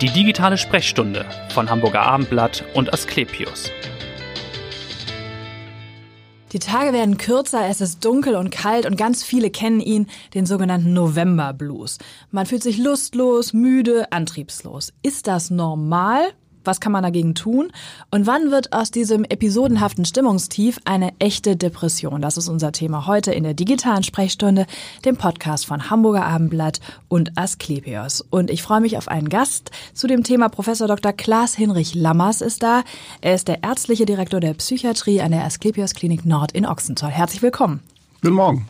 Die 0.00 0.10
digitale 0.10 0.58
Sprechstunde 0.58 1.24
von 1.50 1.70
Hamburger 1.70 2.02
Abendblatt 2.02 2.64
und 2.74 2.92
Asklepios. 2.92 3.70
Die 6.52 6.58
Tage 6.58 6.92
werden 6.92 7.16
kürzer, 7.16 7.68
es 7.68 7.80
ist 7.80 8.04
dunkel 8.04 8.34
und 8.34 8.50
kalt 8.50 8.86
und 8.86 8.96
ganz 8.96 9.22
viele 9.22 9.50
kennen 9.50 9.80
ihn, 9.80 10.08
den 10.34 10.46
sogenannten 10.46 10.92
November 10.92 11.52
Blues. 11.52 11.98
Man 12.32 12.46
fühlt 12.46 12.64
sich 12.64 12.78
lustlos, 12.78 13.52
müde, 13.52 14.10
antriebslos. 14.10 14.92
Ist 15.02 15.28
das 15.28 15.50
normal? 15.50 16.22
Was 16.64 16.80
kann 16.80 16.92
man 16.92 17.02
dagegen 17.02 17.34
tun? 17.34 17.70
Und 18.10 18.26
wann 18.26 18.50
wird 18.50 18.72
aus 18.72 18.90
diesem 18.90 19.24
episodenhaften 19.24 20.04
Stimmungstief 20.04 20.80
eine 20.84 21.12
echte 21.18 21.56
Depression? 21.56 22.22
Das 22.22 22.36
ist 22.36 22.48
unser 22.48 22.72
Thema 22.72 23.06
heute 23.06 23.32
in 23.32 23.44
der 23.44 23.54
digitalen 23.54 24.02
Sprechstunde, 24.02 24.66
dem 25.04 25.16
Podcast 25.16 25.66
von 25.66 25.90
Hamburger 25.90 26.24
Abendblatt 26.24 26.80
und 27.08 27.36
Asklepios. 27.36 28.22
Und 28.22 28.50
ich 28.50 28.62
freue 28.62 28.80
mich 28.80 28.96
auf 28.96 29.08
einen 29.08 29.28
Gast 29.28 29.70
zu 29.92 30.06
dem 30.06 30.22
Thema. 30.22 30.48
Professor 30.48 30.88
Dr. 30.88 31.12
Klaas 31.12 31.54
Hinrich 31.54 31.94
Lammers 31.94 32.40
ist 32.40 32.62
da. 32.62 32.82
Er 33.20 33.34
ist 33.34 33.48
der 33.48 33.62
ärztliche 33.62 34.06
Direktor 34.06 34.40
der 34.40 34.54
Psychiatrie 34.54 35.20
an 35.20 35.32
der 35.32 35.44
Asklepios 35.44 35.94
Klinik 35.94 36.24
Nord 36.24 36.52
in 36.52 36.66
Ochsenzoll. 36.66 37.10
Herzlich 37.10 37.42
willkommen. 37.42 37.80
Guten 38.22 38.36
Morgen. 38.36 38.66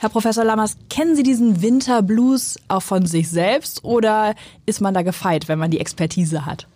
Herr 0.00 0.10
Professor 0.10 0.44
Lammers, 0.44 0.76
kennen 0.88 1.16
Sie 1.16 1.24
diesen 1.24 1.60
Winterblues 1.60 2.56
auch 2.68 2.82
von 2.82 3.04
sich 3.04 3.28
selbst 3.28 3.82
oder 3.84 4.36
ist 4.64 4.80
man 4.80 4.94
da 4.94 5.02
gefeit, 5.02 5.48
wenn 5.48 5.58
man 5.58 5.72
die 5.72 5.80
Expertise 5.80 6.46
hat? 6.46 6.68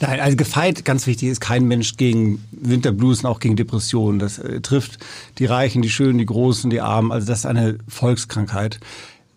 Nein, 0.00 0.20
also 0.20 0.36
gefeit, 0.36 0.84
ganz 0.84 1.06
wichtig, 1.06 1.28
ist 1.28 1.40
kein 1.40 1.66
Mensch 1.66 1.96
gegen 1.96 2.42
Winterblues 2.52 3.20
und 3.20 3.26
auch 3.26 3.40
gegen 3.40 3.56
Depressionen. 3.56 4.18
Das 4.18 4.38
äh, 4.38 4.60
trifft 4.60 4.98
die 5.38 5.46
Reichen, 5.46 5.82
die 5.82 5.90
Schönen, 5.90 6.18
die 6.18 6.26
Großen, 6.26 6.70
die 6.70 6.80
Armen. 6.80 7.12
Also 7.12 7.26
das 7.26 7.40
ist 7.40 7.46
eine 7.46 7.78
Volkskrankheit. 7.88 8.80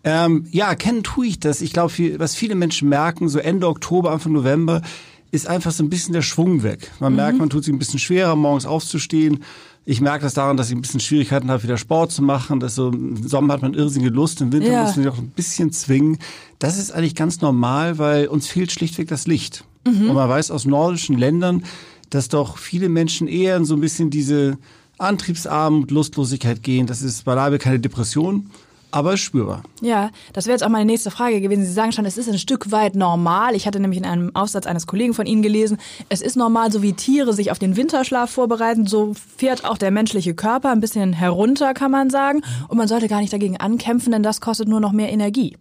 Ähm, 0.04 0.46
ja, 0.50 0.74
kennen 0.74 1.02
tue 1.02 1.26
ich 1.26 1.40
das. 1.40 1.60
Ich 1.60 1.72
glaube, 1.72 1.92
was 2.18 2.34
viele 2.34 2.54
Menschen 2.54 2.88
merken, 2.88 3.28
so 3.28 3.38
Ende 3.38 3.68
Oktober, 3.68 4.10
Anfang 4.10 4.32
November, 4.32 4.82
ist 5.30 5.46
einfach 5.46 5.70
so 5.70 5.82
ein 5.82 5.90
bisschen 5.90 6.12
der 6.12 6.22
Schwung 6.22 6.62
weg. 6.62 6.90
Man 7.00 7.12
mhm. 7.12 7.16
merkt, 7.16 7.38
man 7.38 7.50
tut 7.50 7.64
sich 7.64 7.72
ein 7.72 7.78
bisschen 7.78 7.98
schwerer, 7.98 8.36
morgens 8.36 8.66
aufzustehen. 8.66 9.42
Ich 9.84 10.00
merke 10.00 10.22
das 10.22 10.34
daran, 10.34 10.56
dass 10.56 10.68
ich 10.68 10.76
ein 10.76 10.82
bisschen 10.82 11.00
Schwierigkeiten 11.00 11.50
habe, 11.50 11.62
wieder 11.62 11.78
Sport 11.78 12.12
zu 12.12 12.22
machen. 12.22 12.60
Dass 12.60 12.74
so 12.74 12.90
Im 12.90 13.26
Sommer 13.26 13.54
hat 13.54 13.62
man 13.62 13.74
irrsinnige 13.74 14.10
Lust, 14.10 14.40
im 14.40 14.52
Winter 14.52 14.70
ja. 14.70 14.82
muss 14.82 14.96
man 14.96 15.04
sich 15.04 15.12
auch 15.12 15.18
ein 15.18 15.30
bisschen 15.30 15.72
zwingen. 15.72 16.18
Das 16.58 16.78
ist 16.78 16.92
eigentlich 16.92 17.14
ganz 17.14 17.40
normal, 17.40 17.98
weil 17.98 18.26
uns 18.26 18.46
fehlt 18.46 18.70
schlichtweg 18.70 19.08
das 19.08 19.26
Licht. 19.26 19.64
Mhm. 19.84 20.10
Und 20.10 20.14
man 20.14 20.28
weiß 20.28 20.50
aus 20.50 20.64
nordischen 20.64 21.18
Ländern, 21.18 21.64
dass 22.10 22.28
doch 22.28 22.58
viele 22.58 22.88
Menschen 22.88 23.26
eher 23.28 23.56
in 23.56 23.64
so 23.64 23.74
ein 23.74 23.80
bisschen 23.80 24.10
diese 24.10 24.58
Antriebsarmut, 24.98 25.90
Lustlosigkeit 25.90 26.62
gehen. 26.62 26.86
Das 26.86 27.02
ist 27.02 27.24
beileibe 27.24 27.58
keine 27.58 27.80
Depression, 27.80 28.50
aber 28.90 29.16
spürbar. 29.16 29.62
Ja, 29.80 30.10
das 30.32 30.46
wäre 30.46 30.54
jetzt 30.54 30.62
auch 30.62 30.68
meine 30.68 30.84
nächste 30.84 31.10
Frage 31.10 31.40
gewesen. 31.40 31.64
Sie 31.64 31.72
sagen 31.72 31.92
schon, 31.92 32.04
es 32.04 32.18
ist 32.18 32.28
ein 32.28 32.38
Stück 32.38 32.70
weit 32.70 32.94
normal. 32.94 33.56
Ich 33.56 33.66
hatte 33.66 33.80
nämlich 33.80 33.98
in 33.98 34.04
einem 34.04 34.34
Aufsatz 34.36 34.66
eines 34.66 34.86
Kollegen 34.86 35.14
von 35.14 35.26
Ihnen 35.26 35.42
gelesen, 35.42 35.78
es 36.08 36.20
ist 36.20 36.36
normal, 36.36 36.70
so 36.70 36.82
wie 36.82 36.92
Tiere 36.92 37.32
sich 37.32 37.50
auf 37.50 37.58
den 37.58 37.76
Winterschlaf 37.76 38.30
vorbereiten, 38.30 38.86
so 38.86 39.14
fährt 39.36 39.64
auch 39.64 39.78
der 39.78 39.90
menschliche 39.90 40.34
Körper 40.34 40.70
ein 40.70 40.80
bisschen 40.80 41.12
herunter, 41.14 41.74
kann 41.74 41.90
man 41.90 42.10
sagen. 42.10 42.42
Und 42.68 42.76
man 42.76 42.88
sollte 42.88 43.08
gar 43.08 43.20
nicht 43.20 43.32
dagegen 43.32 43.56
ankämpfen, 43.56 44.12
denn 44.12 44.22
das 44.22 44.40
kostet 44.40 44.68
nur 44.68 44.80
noch 44.80 44.92
mehr 44.92 45.10
Energie. 45.10 45.56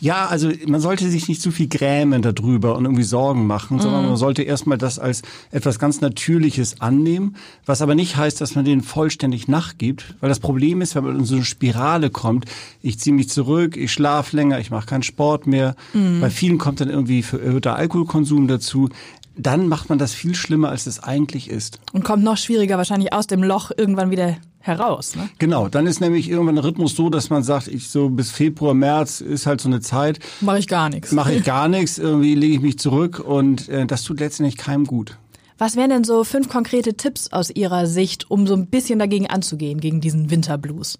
Ja, 0.00 0.26
also 0.26 0.50
man 0.66 0.80
sollte 0.80 1.08
sich 1.08 1.28
nicht 1.28 1.40
zu 1.40 1.50
viel 1.50 1.68
grämen 1.68 2.22
darüber 2.22 2.76
und 2.76 2.84
irgendwie 2.84 3.02
Sorgen 3.02 3.46
machen, 3.46 3.80
sondern 3.80 4.02
mhm. 4.02 4.08
man 4.08 4.16
sollte 4.16 4.42
erstmal 4.42 4.78
das 4.78 4.98
als 4.98 5.22
etwas 5.50 5.78
ganz 5.78 6.00
Natürliches 6.00 6.80
annehmen, 6.80 7.36
was 7.66 7.82
aber 7.82 7.94
nicht 7.94 8.16
heißt, 8.16 8.40
dass 8.40 8.54
man 8.54 8.64
den 8.64 8.82
vollständig 8.82 9.48
nachgibt, 9.48 10.14
weil 10.20 10.28
das 10.28 10.40
Problem 10.40 10.80
ist, 10.80 10.94
wenn 10.94 11.04
man 11.04 11.18
in 11.18 11.24
so 11.24 11.36
eine 11.36 11.44
Spirale 11.44 12.10
kommt, 12.10 12.46
ich 12.82 12.98
ziehe 12.98 13.14
mich 13.14 13.28
zurück, 13.28 13.76
ich 13.76 13.92
schlafe 13.92 14.36
länger, 14.36 14.58
ich 14.60 14.70
mache 14.70 14.86
keinen 14.86 15.02
Sport 15.02 15.46
mehr, 15.46 15.76
mhm. 15.92 16.20
bei 16.20 16.30
vielen 16.30 16.58
kommt 16.58 16.80
dann 16.80 16.90
irgendwie 16.90 17.22
verhöhter 17.22 17.76
Alkoholkonsum 17.76 18.48
dazu, 18.48 18.88
dann 19.36 19.68
macht 19.68 19.88
man 19.88 19.98
das 19.98 20.14
viel 20.14 20.34
schlimmer, 20.34 20.68
als 20.68 20.86
es 20.86 21.02
eigentlich 21.02 21.50
ist. 21.50 21.80
Und 21.92 22.04
kommt 22.04 22.22
noch 22.22 22.36
schwieriger 22.36 22.78
wahrscheinlich 22.78 23.12
aus 23.12 23.26
dem 23.26 23.42
Loch 23.42 23.70
irgendwann 23.76 24.10
wieder 24.10 24.36
heraus. 24.64 25.14
Ne? 25.14 25.28
Genau, 25.38 25.68
dann 25.68 25.86
ist 25.86 26.00
nämlich 26.00 26.28
irgendwann 26.28 26.54
der 26.54 26.64
Rhythmus 26.64 26.96
so, 26.96 27.10
dass 27.10 27.28
man 27.28 27.42
sagt, 27.42 27.68
ich 27.68 27.88
so 27.88 28.08
bis 28.08 28.30
Februar, 28.30 28.74
März 28.74 29.20
ist 29.20 29.46
halt 29.46 29.60
so 29.60 29.68
eine 29.68 29.80
Zeit. 29.80 30.18
Mache 30.40 30.58
ich 30.58 30.68
gar 30.68 30.88
nichts. 30.88 31.12
Mache 31.12 31.34
ich 31.34 31.44
gar 31.44 31.68
nichts, 31.68 31.98
irgendwie 31.98 32.34
lege 32.34 32.54
ich 32.54 32.60
mich 32.60 32.78
zurück 32.78 33.20
und 33.20 33.68
äh, 33.68 33.86
das 33.86 34.02
tut 34.02 34.20
letztendlich 34.20 34.56
keinem 34.56 34.86
gut. 34.86 35.18
Was 35.58 35.76
wären 35.76 35.90
denn 35.90 36.04
so 36.04 36.24
fünf 36.24 36.48
konkrete 36.48 36.94
Tipps 36.94 37.30
aus 37.30 37.50
Ihrer 37.50 37.86
Sicht, 37.86 38.30
um 38.30 38.46
so 38.46 38.54
ein 38.54 38.66
bisschen 38.66 38.98
dagegen 38.98 39.28
anzugehen, 39.28 39.80
gegen 39.80 40.00
diesen 40.00 40.30
Winterblues? 40.30 40.98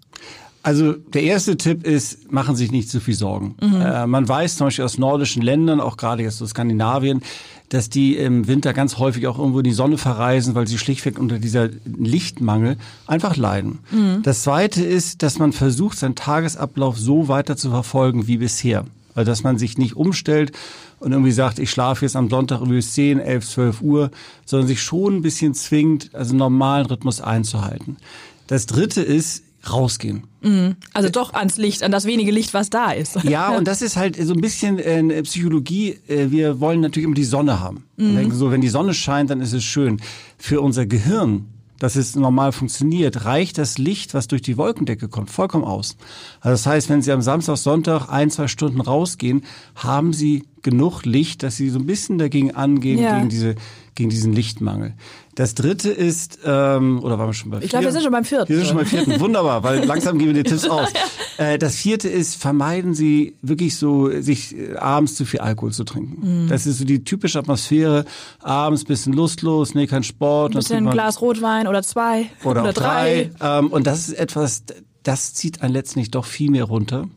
Also 0.64 0.94
der 0.94 1.24
erste 1.24 1.58
Tipp 1.58 1.86
ist, 1.86 2.32
machen 2.32 2.56
sich 2.56 2.72
nicht 2.72 2.88
zu 2.88 2.98
viel 2.98 3.14
Sorgen. 3.14 3.54
Mhm. 3.60 3.82
Äh, 3.82 4.06
man 4.06 4.26
weiß 4.26 4.56
zum 4.56 4.68
Beispiel 4.68 4.86
aus 4.86 4.96
nordischen 4.96 5.42
Ländern, 5.42 5.78
auch 5.78 5.98
gerade 5.98 6.22
jetzt 6.22 6.40
aus 6.40 6.50
Skandinavien, 6.50 7.20
dass 7.68 7.90
die 7.90 8.16
im 8.16 8.46
Winter 8.46 8.72
ganz 8.72 8.96
häufig 8.96 9.26
auch 9.26 9.38
irgendwo 9.38 9.58
in 9.58 9.64
die 9.64 9.72
Sonne 9.72 9.98
verreisen, 9.98 10.54
weil 10.54 10.66
sie 10.66 10.78
schlichtweg 10.78 11.18
unter 11.18 11.38
dieser 11.38 11.68
Lichtmangel 11.84 12.78
einfach 13.06 13.36
leiden. 13.36 13.80
Mhm. 13.90 14.22
Das 14.22 14.42
zweite 14.42 14.82
ist, 14.82 15.22
dass 15.22 15.38
man 15.38 15.52
versucht, 15.52 15.98
seinen 15.98 16.14
Tagesablauf 16.14 16.98
so 16.98 17.28
weiter 17.28 17.58
zu 17.58 17.68
verfolgen 17.68 18.26
wie 18.26 18.38
bisher. 18.38 18.86
Also 19.14 19.30
dass 19.30 19.42
man 19.42 19.58
sich 19.58 19.76
nicht 19.76 19.96
umstellt 19.96 20.52
und 20.98 21.12
irgendwie 21.12 21.32
sagt, 21.32 21.58
ich 21.58 21.70
schlafe 21.70 22.06
jetzt 22.06 22.16
am 22.16 22.30
Sonntag 22.30 22.64
bis 22.64 22.94
10, 22.94 23.20
11, 23.20 23.46
12 23.46 23.82
Uhr, 23.82 24.10
sondern 24.46 24.66
sich 24.66 24.82
schon 24.82 25.16
ein 25.16 25.22
bisschen 25.22 25.52
zwingt, 25.52 26.14
also 26.14 26.30
einen 26.30 26.38
normalen 26.38 26.86
Rhythmus 26.86 27.20
einzuhalten. 27.20 27.98
Das 28.46 28.66
dritte 28.66 29.02
ist, 29.02 29.43
rausgehen. 29.70 30.24
Mhm. 30.42 30.76
Also 30.92 31.08
doch 31.08 31.34
ans 31.34 31.56
Licht, 31.56 31.82
an 31.82 31.92
das 31.92 32.04
wenige 32.04 32.30
Licht, 32.30 32.54
was 32.54 32.70
da 32.70 32.92
ist. 32.92 33.22
Ja, 33.24 33.48
und 33.56 33.66
das 33.66 33.82
ist 33.82 33.96
halt 33.96 34.16
so 34.16 34.34
ein 34.34 34.40
bisschen 34.40 34.78
äh, 34.78 35.22
Psychologie. 35.22 35.98
Äh, 36.08 36.30
wir 36.30 36.60
wollen 36.60 36.80
natürlich 36.80 37.06
immer 37.06 37.14
die 37.14 37.24
Sonne 37.24 37.60
haben. 37.60 37.84
Mhm. 37.96 38.16
denken 38.16 38.34
so, 38.34 38.50
wenn 38.50 38.60
die 38.60 38.68
Sonne 38.68 38.94
scheint, 38.94 39.30
dann 39.30 39.40
ist 39.40 39.52
es 39.52 39.64
schön. 39.64 40.00
Für 40.38 40.60
unser 40.60 40.86
Gehirn, 40.86 41.46
dass 41.78 41.96
es 41.96 42.14
normal 42.14 42.52
funktioniert, 42.52 43.24
reicht 43.24 43.58
das 43.58 43.78
Licht, 43.78 44.14
was 44.14 44.28
durch 44.28 44.42
die 44.42 44.56
Wolkendecke 44.56 45.08
kommt, 45.08 45.30
vollkommen 45.30 45.64
aus. 45.64 45.96
Also 46.40 46.52
das 46.52 46.66
heißt, 46.66 46.88
wenn 46.88 47.02
Sie 47.02 47.12
am 47.12 47.22
Samstag, 47.22 47.56
Sonntag 47.56 48.08
ein, 48.08 48.30
zwei 48.30 48.48
Stunden 48.48 48.80
rausgehen, 48.80 49.44
haben 49.74 50.12
Sie 50.12 50.44
genug 50.64 51.04
Licht, 51.04 51.44
dass 51.44 51.56
Sie 51.56 51.70
so 51.70 51.78
ein 51.78 51.86
bisschen 51.86 52.18
dagegen 52.18 52.54
angehen, 52.56 52.98
ja. 52.98 53.18
gegen 53.18 53.28
diese 53.28 53.54
gegen 53.94 54.10
diesen 54.10 54.32
Lichtmangel. 54.32 54.94
Das 55.34 55.54
dritte 55.54 55.90
ist, 55.90 56.40
ähm, 56.44 57.02
oder 57.02 57.18
waren 57.18 57.28
wir 57.28 57.32
schon 57.32 57.50
bei 57.50 57.58
vier? 57.58 57.64
Ich 57.64 57.70
glaube, 57.70 57.84
wir 57.86 57.92
sind 57.92 58.02
schon 58.02 58.12
beim 58.12 58.24
vierten. 58.24 58.48
Wir 58.48 58.56
sind 58.56 58.66
schon 58.66 58.76
beim 58.76 58.86
vierten. 58.86 59.20
Wunderbar, 59.20 59.62
weil 59.62 59.84
langsam 59.86 60.18
geben 60.18 60.34
wir 60.34 60.42
die 60.42 60.48
Tipps 60.48 60.68
aus. 60.68 60.88
Äh, 61.36 61.58
das 61.58 61.76
vierte 61.76 62.08
ist, 62.08 62.36
vermeiden 62.36 62.94
Sie 62.94 63.36
wirklich 63.42 63.76
so, 63.76 64.10
sich 64.20 64.56
äh, 64.56 64.76
abends 64.76 65.14
zu 65.14 65.24
viel 65.24 65.40
Alkohol 65.40 65.72
zu 65.72 65.84
trinken. 65.84 66.44
Mhm. 66.44 66.48
Das 66.48 66.66
ist 66.66 66.78
so 66.78 66.84
die 66.84 67.04
typische 67.04 67.38
Atmosphäre. 67.38 68.04
Abends 68.40 68.84
bisschen 68.84 69.12
lustlos, 69.12 69.74
nee, 69.74 69.86
kein 69.86 70.04
Sport. 70.04 70.52
Ein 70.52 70.58
bisschen 70.58 70.86
ein 70.88 70.92
Glas 70.92 71.20
Rotwein 71.20 71.66
oder 71.66 71.82
zwei 71.82 72.26
oder, 72.44 72.62
oder 72.62 72.72
drei. 72.72 73.30
drei. 73.38 73.58
Ähm, 73.58 73.68
und 73.68 73.86
das 73.86 74.08
ist 74.08 74.14
etwas, 74.14 74.64
das 75.02 75.34
zieht 75.34 75.62
einen 75.62 75.72
letztendlich 75.72 76.10
doch 76.10 76.24
viel 76.24 76.50
mehr 76.50 76.64
runter. 76.64 77.08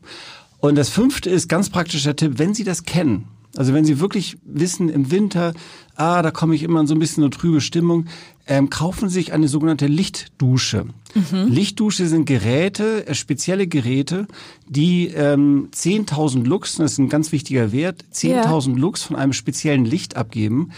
Und 0.60 0.76
das 0.76 0.88
fünfte 0.88 1.30
ist 1.30 1.48
ganz 1.48 1.70
praktischer 1.70 2.16
Tipp, 2.16 2.34
wenn 2.38 2.54
Sie 2.54 2.64
das 2.64 2.82
kennen, 2.82 3.28
also 3.56 3.74
wenn 3.74 3.84
Sie 3.84 4.00
wirklich 4.00 4.36
wissen, 4.44 4.88
im 4.88 5.10
Winter, 5.10 5.54
ah, 5.96 6.22
da 6.22 6.30
komme 6.30 6.54
ich 6.54 6.62
immer 6.62 6.80
in 6.80 6.86
so 6.86 6.94
ein 6.94 6.98
bisschen 6.98 7.22
eine 7.22 7.30
trübe 7.30 7.60
Stimmung, 7.60 8.06
ähm, 8.46 8.70
kaufen 8.70 9.08
Sie 9.08 9.14
sich 9.14 9.32
eine 9.32 9.48
sogenannte 9.48 9.86
Lichtdusche. 9.86 10.86
Mhm. 11.14 11.48
Lichtdusche 11.48 12.06
sind 12.06 12.26
Geräte, 12.26 13.06
äh, 13.06 13.14
spezielle 13.14 13.66
Geräte, 13.66 14.26
die 14.68 15.08
ähm, 15.08 15.68
10.000 15.74 16.44
Lux, 16.44 16.76
das 16.76 16.92
ist 16.92 16.98
ein 16.98 17.08
ganz 17.08 17.32
wichtiger 17.32 17.72
Wert, 17.72 18.04
10.000 18.12 18.70
ja. 18.70 18.76
Lux 18.76 19.02
von 19.02 19.16
einem 19.16 19.32
speziellen 19.32 19.84
Licht 19.84 20.16
abgeben. 20.16 20.70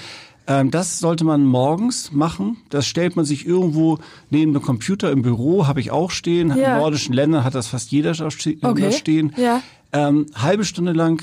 Ähm, 0.47 0.71
das 0.71 0.99
sollte 0.99 1.25
man 1.25 1.45
morgens 1.45 2.11
machen. 2.13 2.57
Das 2.71 2.87
stellt 2.87 3.15
man 3.15 3.25
sich 3.25 3.47
irgendwo 3.47 3.99
neben 4.31 4.53
dem 4.53 4.63
Computer 4.63 5.13
im 5.13 5.23
Büro, 5.23 5.67
habe 5.67 5.81
ich 5.81 5.91
auch 5.91 6.11
stehen. 6.11 6.49
Ja. 6.57 6.75
In 6.75 6.81
nordischen 6.81 7.15
Ländern 7.15 7.45
hat 7.45 7.55
das 7.55 7.69
fast 7.69 7.93
jeder 7.93 8.11
okay. 8.63 8.93
stehen. 8.93 9.33
Ja. 9.37 9.63
Ähm, 9.93 10.27
halbe 10.35 10.65
Stunde 10.65 10.93
lang 10.93 11.23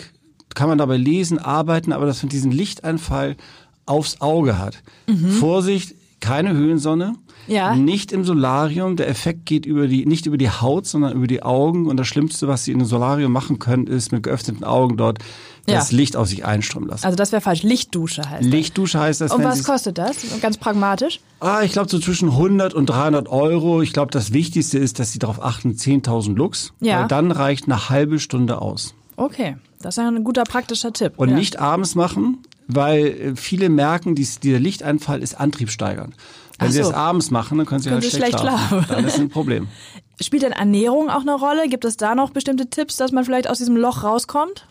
kann 0.58 0.70
man 0.70 0.80
dabei 0.80 0.98
lesen, 0.98 1.38
arbeiten, 1.38 1.94
aber 1.94 2.08
dass 2.08 2.24
man 2.24 2.30
diesen 2.30 2.52
Lichteinfall 2.52 3.38
aufs 3.86 4.22
Auge 4.22 4.58
hat. 4.58 4.82
Mhm. 5.06 5.30
Vorsicht, 5.30 5.94
keine 6.20 6.54
Höhensonne. 6.54 7.14
Ja. 7.46 7.76
Nicht 7.76 8.12
im 8.12 8.26
Solarium. 8.26 8.96
Der 8.96 9.08
Effekt 9.08 9.46
geht 9.46 9.68
über 9.68 9.88
die, 9.88 10.08
nicht 10.08 10.26
über 10.26 10.38
die 10.38 10.50
Haut, 10.50 10.88
sondern 10.88 11.14
über 11.14 11.28
die 11.28 11.44
Augen. 11.44 11.86
Und 11.86 11.98
das 11.98 12.08
Schlimmste, 12.08 12.48
was 12.48 12.66
Sie 12.66 12.72
in 12.72 12.80
einem 12.80 12.88
Solarium 12.88 13.32
machen 13.32 13.60
können, 13.60 13.86
ist 13.86 14.12
mit 14.12 14.24
geöffneten 14.24 14.64
Augen 14.64 14.98
dort 14.98 15.20
das 15.68 15.92
ja. 15.92 15.98
Licht 15.98 16.16
auf 16.16 16.28
sich 16.28 16.44
einströmen 16.44 16.90
lassen. 16.90 17.06
Also 17.06 17.16
das 17.16 17.32
wäre 17.32 17.42
falsch. 17.42 17.62
Lichtdusche 17.62 18.28
heißt 18.28 18.44
das. 18.44 18.52
Lichtdusche 18.52 19.00
heißt 19.00 19.22
das. 19.22 19.32
Und 19.32 19.44
was 19.44 19.64
kostet 19.64 20.00
das? 20.00 20.18
Ganz 20.42 20.58
pragmatisch? 20.58 21.20
Ah, 21.40 21.62
ich 21.62 21.72
glaube 21.74 21.90
so 21.90 22.00
zwischen 22.00 22.30
100 22.30 22.74
und 22.74 22.88
300 22.88 23.30
Euro. 23.30 23.84
Ich 23.84 23.94
glaube, 23.94 24.12
das 24.12 24.34
Wichtigste 24.34 24.80
ist, 24.80 24.98
dass 24.98 25.12
Sie 25.12 25.20
darauf 25.20 25.42
achten, 25.42 25.74
10.000 25.74 26.36
Lux. 26.36 26.74
Ja. 26.80 27.02
Weil 27.02 27.08
dann 27.08 27.32
reicht 27.32 27.66
eine 27.66 27.90
halbe 27.90 28.20
Stunde 28.20 28.60
aus. 28.60 28.96
Okay. 29.18 29.58
Das 29.82 29.98
ist 29.98 30.04
ja 30.04 30.08
ein 30.10 30.24
guter 30.24 30.44
praktischer 30.44 30.94
Tipp. 30.94 31.14
Und 31.18 31.30
ja. 31.30 31.36
nicht 31.36 31.60
abends 31.60 31.96
machen, 31.96 32.40
weil 32.68 33.34
viele 33.36 33.70
merken, 33.70 34.16
dieser 34.16 34.60
Lichteinfall 34.60 35.22
ist 35.22 35.40
antriebssteigernd. 35.40 36.16
Wenn 36.60 36.70
Ach 36.70 36.72
Sie 36.72 36.82
so. 36.84 36.90
es 36.90 36.94
abends 36.96 37.32
machen, 37.32 37.58
dann 37.58 37.68
können 37.68 37.82
Sie 37.82 37.90
Können 37.90 38.02
halt 38.02 38.12
Sie 38.12 38.18
schlecht, 38.18 38.40
schlecht 38.40 38.40
schlafen. 38.40 38.68
schlafen. 38.84 38.86
Dann 38.96 39.06
ist 39.06 39.20
ein 39.20 39.30
Problem. 39.30 39.68
Spielt 40.20 40.42
denn 40.42 40.52
Ernährung 40.52 41.12
auch 41.12 41.22
eine 41.22 41.36
Rolle? 41.36 41.68
Gibt 41.70 41.86
es 41.86 41.96
da 41.96 42.16
noch 42.16 42.32
bestimmte 42.32 42.68
Tipps, 42.72 42.98
dass 42.98 43.12
man 43.12 43.24
vielleicht 43.24 43.48
aus 43.48 43.60
diesem 43.60 43.78
Loch 43.78 44.04
rauskommt? 44.04 44.66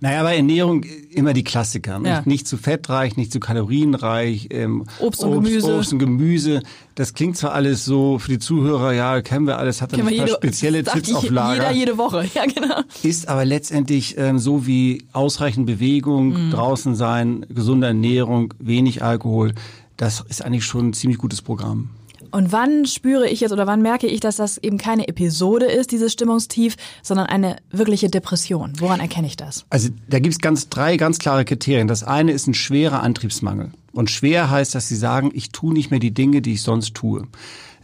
Naja, 0.00 0.22
bei 0.22 0.36
Ernährung 0.36 0.84
immer 1.10 1.32
die 1.32 1.42
Klassiker. 1.42 1.98
Nicht, 1.98 2.08
Ja. 2.10 2.22
nicht 2.26 2.46
zu 2.46 2.58
fettreich, 2.58 3.16
nicht 3.16 3.32
zu 3.32 3.40
kalorienreich. 3.40 4.48
Ähm, 4.50 4.84
Obst 4.98 5.24
und 5.24 5.32
Gemüse. 5.32 5.74
Obst 5.74 5.94
und 5.94 6.00
Gemüse. 6.00 6.62
Das 6.96 7.14
klingt 7.14 7.38
zwar 7.38 7.52
alles 7.54 7.86
so 7.86 8.18
für 8.18 8.30
die 8.32 8.38
Zuhörer, 8.38 8.92
ja, 8.92 9.22
kennen 9.22 9.46
wir 9.46 9.56
alles, 9.56 9.80
hat 9.80 9.94
dann 9.94 10.06
ein 10.06 10.16
paar 10.18 10.28
spezielle 10.28 10.84
Tipps 10.84 11.14
auf 11.14 11.30
Lager. 11.30 11.70
Jeder 11.70 11.72
jede 11.72 11.98
Woche. 11.98 12.28
Ja, 12.34 12.44
genau. 12.44 12.80
ist 13.02 13.26
aber 13.26 13.46
letztendlich 13.46 14.16
ähm, 14.18 14.38
so 14.38 14.66
wie 14.66 15.04
ausreichend 15.14 15.64
Bewegung, 15.64 16.48
Mhm. 16.48 16.50
draußen 16.50 16.94
sein, 16.94 17.46
gesunde 17.48 17.86
Ernährung, 17.86 18.52
wenig 18.58 19.02
Alkohol. 19.02 19.54
Das 20.00 20.24
ist 20.26 20.42
eigentlich 20.42 20.64
schon 20.64 20.88
ein 20.88 20.92
ziemlich 20.94 21.18
gutes 21.18 21.42
Programm. 21.42 21.90
Und 22.30 22.52
wann 22.52 22.86
spüre 22.86 23.28
ich 23.28 23.40
jetzt 23.40 23.52
oder 23.52 23.66
wann 23.66 23.82
merke 23.82 24.06
ich, 24.06 24.20
dass 24.20 24.36
das 24.36 24.56
eben 24.56 24.78
keine 24.78 25.08
Episode 25.08 25.66
ist, 25.66 25.90
dieses 25.92 26.10
Stimmungstief, 26.10 26.76
sondern 27.02 27.26
eine 27.26 27.56
wirkliche 27.70 28.08
Depression? 28.08 28.72
Woran 28.78 29.00
erkenne 29.00 29.26
ich 29.26 29.36
das? 29.36 29.66
Also 29.68 29.90
da 30.08 30.18
gibt's 30.18 30.38
ganz 30.38 30.70
drei 30.70 30.96
ganz 30.96 31.18
klare 31.18 31.44
Kriterien. 31.44 31.86
Das 31.86 32.02
eine 32.02 32.32
ist 32.32 32.46
ein 32.46 32.54
schwerer 32.54 33.02
Antriebsmangel. 33.02 33.72
Und 33.92 34.10
schwer 34.10 34.48
heißt, 34.48 34.74
dass 34.74 34.88
sie 34.88 34.96
sagen, 34.96 35.32
ich 35.34 35.50
tue 35.50 35.74
nicht 35.74 35.90
mehr 35.90 36.00
die 36.00 36.14
Dinge, 36.14 36.40
die 36.40 36.54
ich 36.54 36.62
sonst 36.62 36.94
tue. 36.94 37.26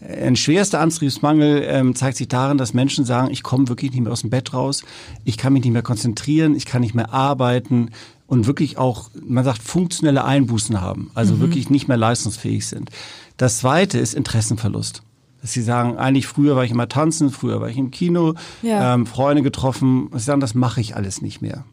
Ein 0.00 0.36
schwerster 0.36 0.80
Antriebsmangel 0.80 1.64
ähm, 1.66 1.94
zeigt 1.94 2.16
sich 2.16 2.28
darin, 2.28 2.56
dass 2.56 2.72
Menschen 2.72 3.04
sagen, 3.04 3.30
ich 3.30 3.42
komme 3.42 3.69
wirklich 3.69 3.92
nicht 3.92 4.02
mehr 4.02 4.12
aus 4.12 4.22
dem 4.22 4.30
Bett 4.30 4.54
raus, 4.54 4.84
ich 5.24 5.36
kann 5.36 5.52
mich 5.52 5.64
nicht 5.64 5.72
mehr 5.72 5.82
konzentrieren, 5.82 6.54
ich 6.54 6.64
kann 6.64 6.80
nicht 6.80 6.94
mehr 6.94 7.12
arbeiten 7.12 7.90
und 8.26 8.46
wirklich 8.46 8.76
auch, 8.78 9.11
man 9.25 9.44
sagt, 9.44 9.62
funktionelle 9.62 10.25
Einbußen 10.25 10.81
haben, 10.81 11.11
also 11.14 11.38
wirklich 11.40 11.70
nicht 11.70 11.88
mehr 11.88 11.96
leistungsfähig 11.96 12.67
sind. 12.67 12.90
Das 13.37 13.58
zweite 13.58 13.99
ist 13.99 14.14
Interessenverlust. 14.14 15.02
Dass 15.43 15.52
sie 15.52 15.62
sagen, 15.62 15.96
eigentlich 15.99 16.26
früher 16.26 16.56
war 16.56 16.64
ich 16.64 16.70
immer 16.73 16.88
tanzen, 16.88 17.31
früher 17.31 17.61
war 17.61 17.69
ich 17.69 17.76
im 17.76 17.90
Kino, 17.90 18.34
Ja. 18.62 18.94
ähm, 18.94 19.06
Freunde 19.06 19.43
getroffen. 19.43 20.08
Sie 20.12 20.20
sagen, 20.20 20.40
das 20.40 20.55
mache 20.55 20.81
ich 20.81 20.96
alles 20.96 21.23
nicht 21.23 21.40
mehr. 21.40 21.64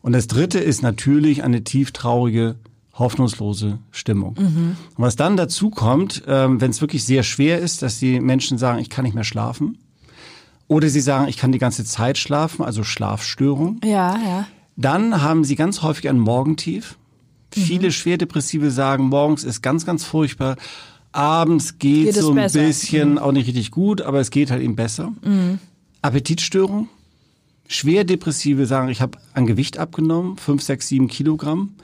Und 0.00 0.12
das 0.12 0.28
dritte 0.28 0.58
ist 0.60 0.82
natürlich 0.82 1.42
eine 1.44 1.62
tief 1.62 1.92
traurige, 1.92 2.56
hoffnungslose 2.94 3.78
Stimmung. 3.90 4.34
Und 4.36 4.76
was 4.96 5.14
dann 5.16 5.36
dazu 5.36 5.70
kommt, 5.70 6.22
ähm, 6.26 6.60
wenn 6.60 6.70
es 6.70 6.80
wirklich 6.80 7.04
sehr 7.04 7.22
schwer 7.22 7.58
ist, 7.60 7.82
dass 7.82 7.98
die 7.98 8.18
Menschen 8.20 8.56
sagen, 8.58 8.78
ich 8.80 8.88
kann 8.90 9.04
nicht 9.04 9.14
mehr 9.14 9.24
schlafen. 9.24 9.78
Oder 10.66 10.88
sie 10.88 11.00
sagen, 11.00 11.28
ich 11.28 11.36
kann 11.36 11.52
die 11.52 11.58
ganze 11.58 11.84
Zeit 11.84 12.18
schlafen, 12.18 12.64
also 12.64 12.82
Schlafstörung. 12.82 13.80
Ja, 13.84 14.16
ja. 14.18 14.46
Dann 14.80 15.22
haben 15.22 15.42
sie 15.42 15.56
ganz 15.56 15.82
häufig 15.82 16.08
ein 16.08 16.20
Morgentief. 16.20 16.96
Viele 17.50 17.90
Schwerdepressive 17.90 18.70
sagen, 18.70 19.08
morgens 19.08 19.42
ist 19.42 19.60
ganz, 19.60 19.84
ganz 19.84 20.04
furchtbar. 20.04 20.56
Abends 21.10 21.78
geht, 21.78 22.06
Geht 22.06 22.16
es 22.16 22.22
so 22.22 22.30
ein 22.30 22.36
besser. 22.36 22.60
bisschen, 22.60 23.18
auch 23.18 23.32
nicht 23.32 23.48
richtig 23.48 23.72
gut, 23.72 24.00
aber 24.02 24.20
es 24.20 24.30
geht 24.30 24.52
halt 24.52 24.62
eben 24.62 24.76
besser. 24.76 25.12
Appetitstörung. 26.00 26.88
Schwerdepressive 27.66 28.66
sagen, 28.66 28.88
ich 28.88 29.00
habe 29.00 29.18
an 29.34 29.46
Gewicht 29.46 29.78
abgenommen, 29.78 30.36
5, 30.36 30.62
6, 30.62 30.88
7 30.88 31.08
Kilogramm. 31.08 31.74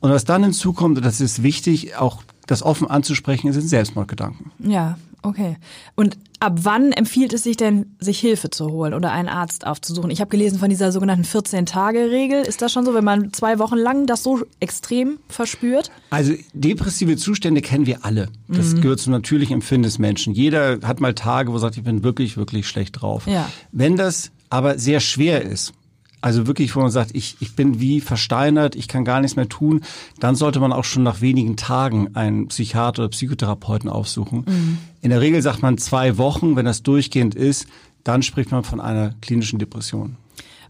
Und 0.00 0.10
was 0.10 0.24
dann 0.24 0.42
hinzukommt, 0.42 0.96
und 0.96 1.04
das 1.04 1.20
ist 1.20 1.42
wichtig, 1.42 1.96
auch 1.96 2.22
das 2.46 2.62
offen 2.62 2.88
anzusprechen, 2.88 3.52
sind 3.52 3.68
Selbstmordgedanken. 3.68 4.52
Ja, 4.58 4.98
okay. 5.22 5.58
Und 5.96 6.16
ab 6.40 6.58
wann 6.62 6.92
empfiehlt 6.92 7.32
es 7.32 7.42
sich 7.42 7.56
denn, 7.56 7.96
sich 7.98 8.20
Hilfe 8.20 8.50
zu 8.50 8.70
holen 8.70 8.94
oder 8.94 9.12
einen 9.12 9.28
Arzt 9.28 9.66
aufzusuchen? 9.66 10.10
Ich 10.10 10.20
habe 10.20 10.30
gelesen 10.30 10.58
von 10.58 10.68
dieser 10.68 10.92
sogenannten 10.92 11.24
14-Tage-Regel. 11.24 12.42
Ist 12.42 12.62
das 12.62 12.72
schon 12.72 12.84
so, 12.84 12.94
wenn 12.94 13.04
man 13.04 13.32
zwei 13.32 13.58
Wochen 13.58 13.76
lang 13.76 14.06
das 14.06 14.22
so 14.22 14.40
extrem 14.60 15.18
verspürt? 15.28 15.90
Also 16.10 16.34
depressive 16.52 17.16
Zustände 17.16 17.60
kennen 17.60 17.86
wir 17.86 18.04
alle. 18.04 18.28
Das 18.48 18.74
gehört 18.80 19.00
zum 19.00 19.12
natürlichen 19.12 19.54
Empfinden 19.54 19.84
des 19.84 19.98
Menschen. 19.98 20.32
Jeder 20.32 20.78
hat 20.82 21.00
mal 21.00 21.14
Tage, 21.14 21.50
wo 21.52 21.56
er 21.56 21.60
sagt, 21.60 21.76
ich 21.76 21.84
bin 21.84 22.04
wirklich, 22.04 22.36
wirklich 22.36 22.68
schlecht 22.68 23.00
drauf. 23.00 23.26
Ja. 23.26 23.50
Wenn 23.72 23.96
das 23.96 24.30
aber 24.50 24.78
sehr 24.78 25.00
schwer 25.00 25.42
ist, 25.42 25.72
also 26.20 26.46
wirklich, 26.46 26.74
wo 26.74 26.80
man 26.80 26.90
sagt, 26.90 27.10
ich, 27.14 27.36
ich 27.40 27.54
bin 27.54 27.80
wie 27.80 28.00
versteinert, 28.00 28.74
ich 28.76 28.88
kann 28.88 29.04
gar 29.04 29.20
nichts 29.20 29.36
mehr 29.36 29.48
tun, 29.48 29.82
dann 30.20 30.34
sollte 30.34 30.58
man 30.60 30.72
auch 30.72 30.84
schon 30.84 31.02
nach 31.02 31.20
wenigen 31.20 31.56
Tagen 31.56 32.14
einen 32.16 32.48
Psychiater 32.48 33.02
oder 33.02 33.10
Psychotherapeuten 33.10 33.88
aufsuchen. 33.88 34.78
In 35.00 35.10
der 35.10 35.20
Regel 35.20 35.42
sagt 35.42 35.62
man 35.62 35.78
zwei 35.78 36.18
Wochen, 36.18 36.56
wenn 36.56 36.64
das 36.66 36.82
durchgehend 36.82 37.34
ist, 37.34 37.66
dann 38.04 38.22
spricht 38.22 38.50
man 38.50 38.64
von 38.64 38.80
einer 38.80 39.14
klinischen 39.20 39.58
Depression. 39.58 40.16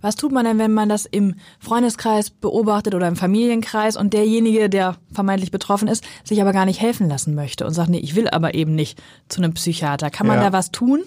Was 0.00 0.14
tut 0.14 0.30
man 0.30 0.44
denn, 0.44 0.58
wenn 0.58 0.72
man 0.72 0.88
das 0.88 1.06
im 1.06 1.34
Freundeskreis 1.58 2.30
beobachtet 2.30 2.94
oder 2.94 3.08
im 3.08 3.16
Familienkreis 3.16 3.96
und 3.96 4.12
derjenige, 4.14 4.68
der 4.70 4.96
vermeintlich 5.12 5.50
betroffen 5.50 5.88
ist, 5.88 6.04
sich 6.22 6.40
aber 6.40 6.52
gar 6.52 6.66
nicht 6.66 6.80
helfen 6.80 7.08
lassen 7.08 7.34
möchte 7.34 7.66
und 7.66 7.74
sagt, 7.74 7.90
nee, 7.90 7.98
ich 7.98 8.14
will 8.14 8.28
aber 8.28 8.54
eben 8.54 8.76
nicht 8.76 9.02
zu 9.28 9.40
einem 9.42 9.54
Psychiater. 9.54 10.10
Kann 10.10 10.28
man 10.28 10.36
Ja. 10.38 10.44
da 10.44 10.52
was 10.52 10.70
tun? 10.70 11.02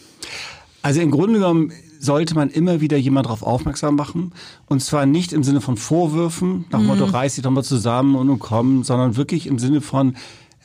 Also 0.82 1.00
im 1.00 1.12
Grunde 1.12 1.36
genommen 1.36 1.72
sollte 2.02 2.36
man 2.36 2.50
immer 2.50 2.82
wieder 2.82 2.98
jemand 2.98 3.28
darauf 3.28 3.44
aufmerksam 3.44 3.96
machen. 3.96 4.34
Und 4.68 4.82
zwar 4.82 5.06
nicht 5.06 5.34
im 5.34 5.44
Sinne 5.44 5.62
von 5.62 5.78
Vorwürfen, 5.78 6.66
nach 6.72 6.80
dem 6.80 6.88
Motto, 6.88 7.06
reiß 7.06 7.36
dich 7.36 7.44
doch 7.44 7.52
mal 7.52 7.64
zusammen 7.64 8.16
und 8.16 8.28
nun 8.28 8.40
komm, 8.40 8.84
sondern 8.84 9.16
wirklich 9.16 9.48
im 9.48 9.60
Sinne 9.60 9.82
von, 9.82 10.16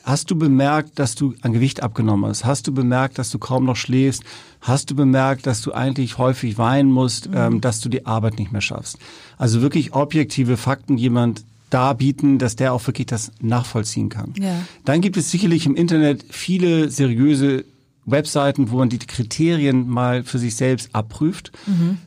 hast 0.03 0.31
du 0.31 0.35
bemerkt, 0.35 0.99
dass 0.99 1.15
du 1.15 1.35
an 1.41 1.53
Gewicht 1.53 1.83
abgenommen 1.83 2.29
hast? 2.29 2.45
Hast 2.45 2.67
du 2.67 2.73
bemerkt, 2.73 3.19
dass 3.19 3.29
du 3.29 3.39
kaum 3.39 3.65
noch 3.65 3.75
schläfst? 3.75 4.23
Hast 4.61 4.89
du 4.89 4.95
bemerkt, 4.95 5.45
dass 5.45 5.61
du 5.61 5.73
eigentlich 5.73 6.17
häufig 6.17 6.57
weinen 6.57 6.91
musst, 6.91 7.29
ähm, 7.33 7.61
dass 7.61 7.81
du 7.81 7.89
die 7.89 8.05
Arbeit 8.05 8.39
nicht 8.39 8.51
mehr 8.51 8.61
schaffst? 8.61 8.97
Also 9.37 9.61
wirklich 9.61 9.93
objektive 9.93 10.57
Fakten 10.57 10.97
jemand 10.97 11.43
darbieten, 11.69 12.39
dass 12.39 12.55
der 12.55 12.73
auch 12.73 12.87
wirklich 12.87 13.07
das 13.07 13.31
nachvollziehen 13.41 14.09
kann. 14.09 14.33
Ja. 14.39 14.55
Dann 14.85 15.01
gibt 15.01 15.17
es 15.17 15.29
sicherlich 15.29 15.65
im 15.65 15.75
Internet 15.75 16.23
viele 16.29 16.89
seriöse 16.89 17.65
Webseiten, 18.07 18.71
wo 18.71 18.77
man 18.77 18.89
die 18.89 18.97
Kriterien 18.97 19.87
mal 19.87 20.23
für 20.23 20.39
sich 20.39 20.55
selbst 20.55 20.89
abprüft, 20.93 21.51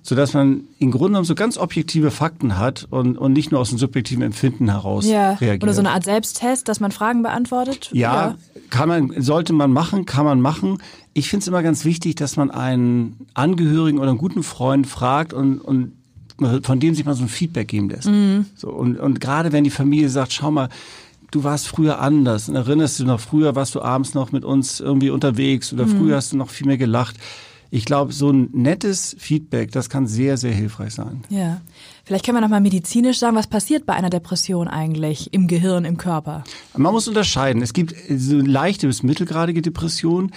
so 0.03 0.15
dass 0.15 0.33
man 0.33 0.63
im 0.79 0.91
Grunde 0.91 1.11
genommen 1.11 1.27
so 1.27 1.35
ganz 1.35 1.59
objektive 1.59 2.11
Fakten 2.11 2.59
hat 2.59 2.89
und, 2.91 3.19
und 3.19 3.35
nicht 3.35 3.53
nur 3.53 3.61
aus 3.61 3.69
dem 3.69 3.79
subjektiven 3.79 4.23
Empfinden 4.23 4.71
heraus 4.71 5.05
reagiert. 5.07 5.63
Oder 5.63 5.75
so 5.75 5.81
eine 5.81 5.91
Art 5.91 6.05
Selbsttest, 6.05 6.69
dass 6.69 6.81
man 6.81 6.91
Fragen 6.91 7.23
beantwortet? 7.23 7.91
Ja, 7.93 8.37
kann 8.71 8.89
man, 8.89 9.23
sollte 9.23 9.53
man 9.53 9.73
machen, 9.73 10.07
kann 10.07 10.25
man 10.25 10.41
machen. 10.41 10.79
Ich 11.13 11.29
finde 11.29 11.43
es 11.43 11.49
immer 11.49 11.63
ganz 11.63 11.85
wichtig, 11.85 12.17
dass 12.17 12.37
man 12.37 12.51
einen 12.51 13.27
Angehörigen 13.35 13.99
oder 13.99 14.09
einen 14.09 14.19
guten 14.19 14.43
Freund 14.43 14.87
fragt 14.87 15.35
und, 15.35 15.59
und 15.59 15.93
von 16.63 16.81
dem 16.81 16.95
sich 16.95 17.05
mal 17.05 17.15
so 17.15 17.25
ein 17.25 17.29
Feedback 17.29 17.69
geben 17.69 17.91
lässt. 17.91 18.09
So, 18.57 18.71
und, 18.71 18.99
und 18.99 19.21
gerade 19.21 19.53
wenn 19.53 19.65
die 19.65 19.71
Familie 19.71 20.09
sagt, 20.09 20.33
schau 20.33 20.51
mal, 20.51 20.71
du 21.31 21.45
warst 21.45 21.69
früher 21.69 22.01
anders 22.01 22.49
und 22.49 22.57
erinnerst 22.57 23.01
du 23.01 23.05
noch, 23.05 23.21
früher 23.21 23.55
warst 23.55 23.75
du 23.75 23.83
abends 23.83 24.15
noch 24.15 24.33
mit 24.33 24.45
uns 24.45 24.81
irgendwie 24.81 25.11
unterwegs 25.11 25.73
oder 25.73 25.87
früher 25.87 26.17
hast 26.17 26.33
du 26.33 26.37
noch 26.37 26.51
viel 26.51 26.67
mehr 26.67 26.79
gelacht. 26.79 27.17
Ich 27.73 27.85
glaube, 27.85 28.13
so 28.13 28.31
ein 28.31 28.49
nettes 28.53 29.15
Feedback, 29.19 29.71
das 29.71 29.89
kann 29.89 30.09
sehr, 30.09 30.37
sehr 30.37 30.53
hilfreich 30.53 30.93
sein. 30.93 31.23
Ja. 31.29 31.61
Vielleicht 32.05 32.25
können 32.25 32.37
wir 32.39 32.41
nochmal 32.41 32.61
medizinisch 32.61 33.21
sagen, 33.21 33.37
was 33.37 33.47
passiert 33.47 33.87
bei 33.87 33.93
einer 33.93 34.11
Depression 34.11 34.67
eigentlich 34.67 35.33
im 35.33 35.47
Gehirn, 35.47 35.85
im 35.85 35.97
Körper? 35.97 36.43
Man 36.77 36.93
muss 36.93 37.07
unterscheiden. 37.07 37.63
Es 37.63 37.73
gibt 37.73 37.95
so 38.09 38.39
leichte 38.39 38.89
bis 38.89 39.05
mittelgradige 39.05 39.63
Depressionen. 39.63 40.33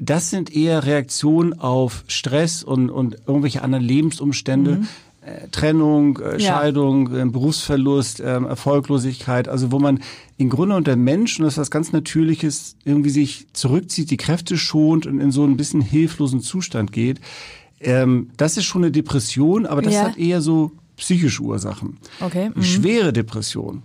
Das 0.00 0.30
sind 0.30 0.54
eher 0.54 0.84
Reaktionen 0.84 1.58
auf 1.58 2.04
Stress 2.06 2.62
und, 2.62 2.88
und 2.88 3.16
irgendwelche 3.26 3.62
anderen 3.62 3.84
Lebensumstände. 3.84 4.72
Äh, 4.72 4.86
Trennung, 5.50 6.18
äh, 6.18 6.40
Ja. 6.40 6.58
Scheidung, 6.58 7.14
äh, 7.14 7.24
Berufsverlust, 7.24 8.20
ähm, 8.24 8.44
Erfolglosigkeit, 8.46 9.48
also 9.48 9.72
wo 9.72 9.78
man 9.78 10.00
im 10.36 10.48
Grunde 10.50 10.76
unter 10.76 10.96
Mensch, 10.96 11.38
und 11.38 11.44
das 11.44 11.54
ist 11.54 11.58
was 11.58 11.70
ganz 11.70 11.92
Natürliches, 11.92 12.76
irgendwie 12.84 13.10
sich 13.10 13.46
zurückzieht, 13.52 14.10
die 14.10 14.16
Kräfte 14.16 14.56
schont 14.56 15.06
und 15.06 15.20
in 15.20 15.30
so 15.32 15.44
ein 15.44 15.56
bisschen 15.56 15.80
hilflosen 15.80 16.40
Zustand 16.40 16.92
geht. 16.92 17.20
Ähm, 17.80 18.30
das 18.36 18.56
ist 18.56 18.64
schon 18.64 18.82
eine 18.82 18.90
Depression, 18.92 19.66
aber 19.66 19.82
das 19.82 19.94
Ja. 19.94 20.02
hat 20.04 20.18
eher 20.18 20.40
so 20.40 20.72
psychische 20.96 21.42
Ursachen. 21.42 21.96
Okay. 22.20 22.50
Mhm. 22.54 22.62
Schwere 22.62 23.12
Depression, 23.12 23.82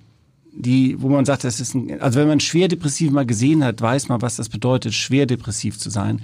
die, 0.55 0.95
wo 0.99 1.09
man 1.09 1.25
sagt, 1.25 1.43
das 1.43 1.59
ist 1.59 1.75
ein, 1.75 2.01
also 2.01 2.19
wenn 2.19 2.27
man 2.27 2.39
schwer 2.39 2.67
depressiv 2.67 3.11
mal 3.11 3.25
gesehen 3.25 3.63
hat, 3.63 3.81
weiß 3.81 4.09
man, 4.09 4.21
was 4.21 4.35
das 4.37 4.49
bedeutet, 4.49 4.93
schwer 4.93 5.25
depressiv 5.27 5.77
zu 5.77 5.89
sein. 5.91 6.21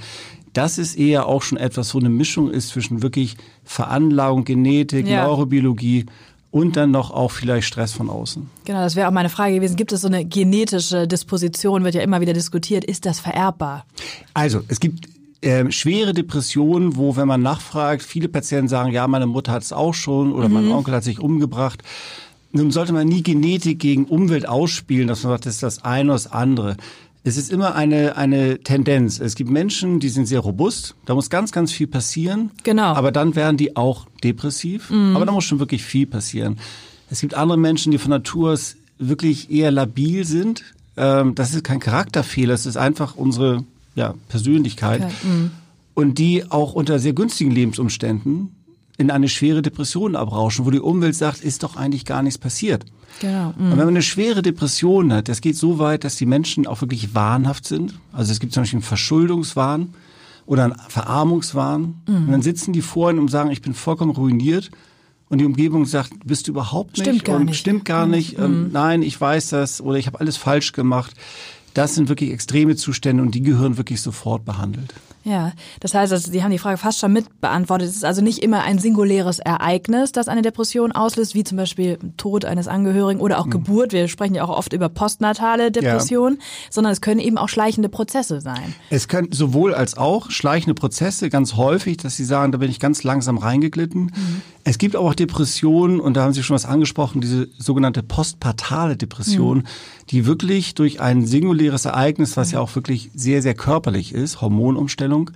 Das 0.53 0.77
ist 0.77 0.95
eher 0.95 1.27
auch 1.27 1.41
schon 1.41 1.57
etwas, 1.57 1.93
wo 1.93 1.99
eine 1.99 2.09
Mischung 2.09 2.49
ist 2.49 2.69
zwischen 2.69 3.01
wirklich 3.01 3.35
Veranlagung, 3.63 4.45
Genetik, 4.45 5.07
Ja. 5.07 5.25
Neurobiologie 5.25 6.05
und 6.51 6.75
dann 6.75 6.91
noch 6.91 7.11
auch 7.11 7.31
vielleicht 7.31 7.67
Stress 7.67 7.93
von 7.93 8.09
außen. 8.09 8.49
Genau, 8.65 8.79
das 8.79 8.95
wäre 8.95 9.07
auch 9.07 9.11
meine 9.13 9.29
Frage 9.29 9.55
gewesen. 9.55 9.75
Gibt 9.75 9.91
es 9.91 10.01
so 10.01 10.07
eine 10.07 10.25
genetische 10.25 11.07
Disposition, 11.07 11.83
wird 11.83 11.95
ja 11.95 12.01
immer 12.01 12.21
wieder 12.21 12.33
diskutiert. 12.33 12.83
Ist 12.83 13.05
das 13.05 13.19
vererbbar? 13.19 13.85
Also, 14.33 14.61
es 14.67 14.79
gibt 14.79 15.07
ähm, 15.41 15.71
schwere 15.71 16.13
Depressionen, 16.13 16.95
wo, 16.95 17.15
wenn 17.15 17.27
man 17.27 17.41
nachfragt, 17.41 18.01
viele 18.03 18.27
Patienten 18.27 18.67
sagen, 18.67 18.91
ja, 18.91 19.07
meine 19.07 19.27
Mutter 19.27 19.51
hat 19.51 19.63
es 19.63 19.71
auch 19.71 19.93
schon 19.93 20.33
oder 20.33 20.49
mein 20.49 20.69
Onkel 20.71 20.93
hat 20.93 21.03
sich 21.03 21.19
umgebracht. 21.19 21.83
Nun 22.51 22.71
sollte 22.71 22.93
man 22.93 23.07
nie 23.07 23.21
Genetik 23.21 23.79
gegen 23.79 24.05
Umwelt 24.05 24.47
ausspielen, 24.47 25.07
dass 25.07 25.23
man 25.23 25.33
sagt, 25.33 25.45
das 25.45 25.53
ist 25.55 25.63
das 25.63 25.83
eine 25.85 26.05
oder 26.09 26.13
das 26.15 26.31
andere. 26.31 26.77
Es 27.29 27.37
ist 27.37 27.51
immer 27.51 27.75
eine, 27.75 28.17
eine 28.17 28.57
Tendenz. 28.59 29.19
Es 29.19 29.35
gibt 29.35 29.51
Menschen, 29.51 29.99
die 29.99 30.09
sind 30.09 30.25
sehr 30.25 30.39
robust. 30.39 30.95
Da 31.05 31.13
muss 31.13 31.29
ganz, 31.29 31.51
ganz 31.51 31.71
viel 31.71 31.85
passieren. 31.85 32.49
Genau. 32.63 32.95
Aber 32.95 33.11
dann 33.11 33.35
werden 33.35 33.55
die 33.55 33.75
auch 33.75 34.07
depressiv. 34.23 34.89
Aber 35.13 35.27
da 35.27 35.31
muss 35.31 35.43
schon 35.43 35.59
wirklich 35.59 35.83
viel 35.83 36.07
passieren. 36.07 36.57
Es 37.11 37.21
gibt 37.21 37.35
andere 37.35 37.59
Menschen, 37.59 37.91
die 37.91 37.99
von 37.99 38.09
Natur 38.09 38.53
aus 38.53 38.77
wirklich 38.97 39.51
eher 39.51 39.69
labil 39.69 40.25
sind. 40.25 40.63
ähm, 40.97 41.35
das 41.35 41.53
ist 41.53 41.63
kein 41.63 41.79
Charakterfehler, 41.79 42.55
es 42.55 42.65
ist 42.65 42.77
einfach 42.77 43.15
unsere 43.15 43.63
ja, 43.93 44.15
Persönlichkeit. 44.27 45.03
Okay. 45.03 45.13
Mhm. 45.23 45.51
Und 45.93 46.17
die 46.17 46.49
auch 46.49 46.73
unter 46.73 46.97
sehr 46.97 47.13
günstigen 47.13 47.51
Lebensumständen 47.51 48.55
in 48.97 49.11
eine 49.11 49.29
schwere 49.29 49.61
Depression 49.61 50.15
abrauschen, 50.15 50.65
wo 50.65 50.71
die 50.71 50.79
Umwelt 50.79 51.15
sagt, 51.15 51.41
ist 51.41 51.61
doch 51.61 51.75
eigentlich 51.75 52.05
gar 52.05 52.23
nichts 52.23 52.39
passiert. 52.39 52.85
Genau. 53.19 53.53
Mhm. 53.57 53.71
Und 53.71 53.71
wenn 53.71 53.85
man 53.85 53.89
eine 53.89 54.01
schwere 54.01 54.41
Depression 54.41 55.13
hat, 55.13 55.27
das 55.27 55.41
geht 55.41 55.57
so 55.57 55.79
weit, 55.79 56.03
dass 56.03 56.15
die 56.15 56.25
Menschen 56.25 56.67
auch 56.67 56.81
wirklich 56.81 57.13
wahnhaft 57.15 57.65
sind. 57.65 57.95
Also 58.13 58.31
es 58.31 58.39
gibt 58.39 58.53
zum 58.53 58.63
Beispiel 58.63 58.77
einen 58.77 58.83
Verschuldungswahn 58.83 59.93
oder 60.45 60.65
einen 60.65 60.75
Verarmungswahn. 60.87 62.01
Mhm. 62.07 62.15
Und 62.15 62.31
dann 62.31 62.41
sitzen 62.41 62.73
die 62.73 62.81
vor 62.81 63.11
ihnen 63.11 63.19
und 63.19 63.29
sagen, 63.29 63.51
ich 63.51 63.61
bin 63.61 63.73
vollkommen 63.73 64.11
ruiniert. 64.11 64.71
Und 65.29 65.37
die 65.37 65.45
Umgebung 65.45 65.85
sagt, 65.85 66.11
bist 66.25 66.47
du 66.47 66.51
überhaupt 66.51 66.97
nicht 66.97 67.05
stimmt 67.05 67.25
gar 67.25 67.35
und 67.35 67.45
nicht. 67.45 67.59
stimmt 67.59 67.85
gar 67.85 68.05
mhm. 68.05 68.11
nicht. 68.11 68.39
Ähm, 68.39 68.63
mhm. 68.63 68.71
nein, 68.71 69.01
ich 69.03 69.19
weiß 69.19 69.49
das 69.49 69.79
oder 69.79 69.97
ich 69.97 70.07
habe 70.07 70.19
alles 70.19 70.37
falsch 70.37 70.71
gemacht. 70.71 71.13
Das 71.75 71.93
sind 71.93 72.09
wirklich 72.09 72.31
extreme 72.31 72.75
Zustände 72.75 73.21
und 73.21 73.35
die 73.35 73.43
gehören 73.43 73.77
wirklich 73.77 74.01
sofort 74.01 74.43
behandelt. 74.43 74.93
Ja, 75.29 75.51
das 75.79 75.93
heißt, 75.93 76.11
also, 76.11 76.31
Sie 76.31 76.43
haben 76.43 76.49
die 76.49 76.57
Frage 76.57 76.79
fast 76.79 76.97
schon 76.97 77.13
mit 77.13 77.39
beantwortet. 77.39 77.87
Es 77.87 77.95
ist 77.95 78.03
also 78.03 78.23
nicht 78.23 78.39
immer 78.39 78.63
ein 78.63 78.79
singuläres 78.79 79.37
Ereignis, 79.37 80.11
das 80.11 80.27
eine 80.27 80.41
Depression 80.41 80.91
auslöst, 80.91 81.35
wie 81.35 81.43
zum 81.43 81.55
Beispiel 81.55 81.99
Tod 82.17 82.45
eines 82.45 82.67
Angehörigen 82.67 83.19
oder 83.19 83.39
auch 83.39 83.45
mhm. 83.45 83.51
Geburt. 83.51 83.93
Wir 83.93 84.07
sprechen 84.07 84.33
ja 84.33 84.43
auch 84.43 84.49
oft 84.49 84.73
über 84.73 84.89
postnatale 84.89 85.71
Depressionen, 85.71 86.39
ja. 86.39 86.45
sondern 86.71 86.91
es 86.93 87.01
können 87.01 87.19
eben 87.19 87.37
auch 87.37 87.47
schleichende 87.47 87.89
Prozesse 87.89 88.41
sein. 88.41 88.73
Es 88.89 89.07
können 89.07 89.31
sowohl 89.31 89.75
als 89.75 89.97
auch 89.97 90.31
schleichende 90.31 90.73
Prozesse 90.73 91.29
ganz 91.29 91.55
häufig, 91.55 91.97
dass 91.97 92.15
Sie 92.15 92.25
sagen, 92.25 92.51
da 92.51 92.57
bin 92.57 92.71
ich 92.71 92.79
ganz 92.79 93.03
langsam 93.03 93.37
reingeglitten. 93.37 94.05
Mhm. 94.05 94.41
Es 94.63 94.79
gibt 94.79 94.95
aber 94.95 95.09
auch 95.09 95.15
Depressionen, 95.15 95.99
und 95.99 96.15
da 96.15 96.23
haben 96.23 96.33
Sie 96.33 96.41
schon 96.41 96.55
was 96.55 96.65
angesprochen, 96.65 97.21
diese 97.21 97.49
sogenannte 97.59 98.01
postpartale 98.01 98.97
Depression, 98.97 99.59
mhm. 99.59 99.63
Die 100.09 100.25
wirklich 100.25 100.75
durch 100.75 101.01
ein 101.01 101.25
singuläres 101.25 101.85
Ereignis, 101.85 102.35
was 102.37 102.51
ja 102.51 102.59
auch 102.59 102.75
wirklich 102.75 103.11
sehr, 103.13 103.41
sehr 103.41 103.53
körperlich 103.53 104.13
ist, 104.13 104.41
Hormonumstellung, 104.41 105.31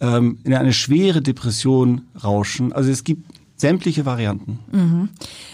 ähm, 0.00 0.38
in 0.44 0.54
eine 0.54 0.72
schwere 0.72 1.22
Depression 1.22 2.02
rauschen. 2.22 2.72
Also 2.72 2.90
es 2.90 3.04
gibt 3.04 3.24
sämtliche 3.56 4.04
Varianten. 4.04 4.58
Mhm. 4.72 5.08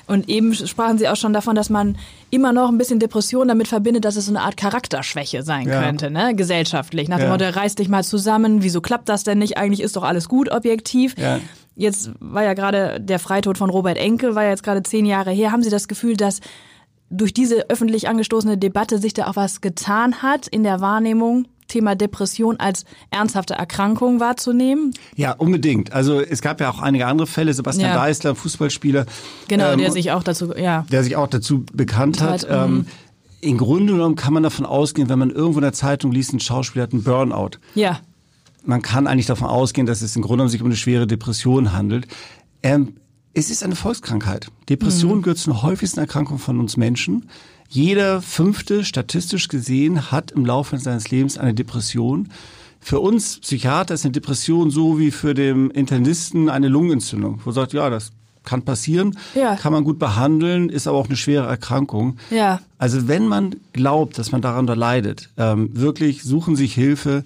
Und 0.06 0.28
eben 0.28 0.54
sprachen 0.54 0.96
Sie 0.96 1.08
auch 1.08 1.16
schon 1.16 1.34
davon, 1.34 1.54
dass 1.54 1.68
man 1.68 1.96
immer 2.30 2.52
noch 2.52 2.70
ein 2.70 2.78
bisschen 2.78 2.98
Depression 2.98 3.48
damit 3.48 3.68
verbindet, 3.68 4.04
dass 4.04 4.16
es 4.16 4.26
so 4.26 4.32
eine 4.32 4.40
Art 4.40 4.56
Charakterschwäche 4.56 5.42
sein 5.42 5.68
ja. 5.68 5.82
könnte, 5.82 6.10
ne? 6.10 6.34
gesellschaftlich. 6.34 7.08
Nach 7.08 7.18
dem 7.18 7.26
ja. 7.26 7.32
Motto, 7.32 7.44
reiß 7.44 7.74
dich 7.74 7.88
mal 7.88 8.02
zusammen, 8.02 8.62
wieso 8.62 8.80
klappt 8.80 9.10
das 9.10 9.24
denn 9.24 9.38
nicht? 9.38 9.58
Eigentlich 9.58 9.82
ist 9.82 9.94
doch 9.94 10.04
alles 10.04 10.28
gut, 10.28 10.50
objektiv. 10.50 11.16
Ja. 11.18 11.38
Jetzt 11.76 12.10
war 12.18 12.42
ja 12.42 12.54
gerade 12.54 12.98
der 12.98 13.18
Freitod 13.18 13.58
von 13.58 13.70
Robert 13.70 13.98
Enkel, 13.98 14.34
war 14.34 14.44
ja 14.44 14.50
jetzt 14.50 14.62
gerade 14.62 14.82
zehn 14.82 15.04
Jahre 15.04 15.30
her. 15.30 15.52
Haben 15.52 15.62
Sie 15.62 15.70
das 15.70 15.86
Gefühl, 15.86 16.16
dass 16.16 16.40
durch 17.10 17.32
diese 17.32 17.70
öffentlich 17.70 18.08
angestoßene 18.08 18.58
Debatte 18.58 18.98
sich 18.98 19.14
da 19.14 19.28
auch 19.28 19.36
was 19.36 19.60
getan 19.60 20.22
hat 20.22 20.46
in 20.46 20.62
der 20.62 20.80
Wahrnehmung 20.80 21.46
Thema 21.68 21.94
Depression 21.94 22.56
als 22.58 22.84
ernsthafte 23.10 23.54
Erkrankung 23.54 24.20
wahrzunehmen? 24.20 24.92
Ja, 25.14 25.32
unbedingt. 25.32 25.92
Also 25.92 26.20
es 26.20 26.40
gab 26.42 26.60
ja 26.60 26.70
auch 26.70 26.80
einige 26.80 27.06
andere 27.06 27.26
Fälle. 27.26 27.52
Sebastian 27.54 27.94
ja. 27.94 28.34
Fußballspieler. 28.34 29.06
Genau, 29.46 29.72
ähm, 29.72 29.78
der 29.78 29.92
sich 29.92 30.10
auch 30.10 30.22
dazu, 30.22 30.54
ja. 30.54 30.84
Der 30.90 31.04
sich 31.04 31.16
auch 31.16 31.28
dazu 31.28 31.64
bekannt 31.72 32.20
hat. 32.20 32.46
Ähm, 32.50 32.70
mhm. 32.72 32.86
Im 33.40 33.58
Grunde 33.58 33.92
genommen 33.92 34.16
kann 34.16 34.32
man 34.32 34.42
davon 34.42 34.66
ausgehen, 34.66 35.08
wenn 35.08 35.18
man 35.18 35.30
irgendwo 35.30 35.58
in 35.58 35.62
der 35.62 35.72
Zeitung 35.72 36.10
liest, 36.10 36.32
ein 36.32 36.40
Schauspieler 36.40 36.84
hat 36.84 36.92
einen 36.92 37.04
Burnout. 37.04 37.58
Ja. 37.74 38.00
Man 38.64 38.82
kann 38.82 39.06
eigentlich 39.06 39.26
davon 39.26 39.46
ausgehen, 39.46 39.86
dass 39.86 40.02
es 40.02 40.16
im 40.16 40.22
Grunde 40.22 40.38
genommen 40.38 40.50
sich 40.50 40.60
um 40.60 40.66
eine 40.66 40.76
schwere 40.76 41.06
Depression 41.06 41.72
handelt. 41.72 42.08
Ähm, 42.62 42.94
es 43.34 43.50
ist 43.50 43.62
eine 43.62 43.76
Volkskrankheit. 43.76 44.48
Depression 44.68 45.18
mhm. 45.18 45.22
gehört 45.22 45.38
zu 45.38 45.50
den 45.50 45.62
häufigsten 45.62 46.00
Erkrankungen 46.00 46.40
von 46.40 46.60
uns 46.60 46.76
Menschen. 46.76 47.28
Jeder 47.68 48.22
fünfte, 48.22 48.84
statistisch 48.84 49.48
gesehen, 49.48 50.10
hat 50.10 50.30
im 50.30 50.46
Laufe 50.46 50.78
seines 50.78 51.10
Lebens 51.10 51.36
eine 51.36 51.54
Depression. 51.54 52.30
Für 52.80 53.00
uns 53.00 53.40
Psychiater 53.40 53.94
ist 53.94 54.04
eine 54.04 54.12
Depression 54.12 54.70
so 54.70 54.98
wie 54.98 55.10
für 55.10 55.34
den 55.34 55.70
Internisten 55.70 56.48
eine 56.48 56.68
Lungenentzündung, 56.68 57.40
wo 57.44 57.50
sagt, 57.50 57.72
ja, 57.72 57.90
das 57.90 58.12
kann 58.44 58.62
passieren, 58.62 59.18
ja. 59.34 59.56
kann 59.56 59.72
man 59.72 59.84
gut 59.84 59.98
behandeln, 59.98 60.70
ist 60.70 60.86
aber 60.86 60.96
auch 60.96 61.06
eine 61.06 61.16
schwere 61.16 61.46
Erkrankung. 61.46 62.16
Ja. 62.30 62.60
Also 62.78 63.06
wenn 63.06 63.26
man 63.26 63.56
glaubt, 63.74 64.16
dass 64.18 64.32
man 64.32 64.40
darunter 64.40 64.74
leidet, 64.74 65.28
ähm, 65.36 65.70
wirklich 65.74 66.22
suchen 66.22 66.56
sich 66.56 66.72
Hilfe. 66.72 67.24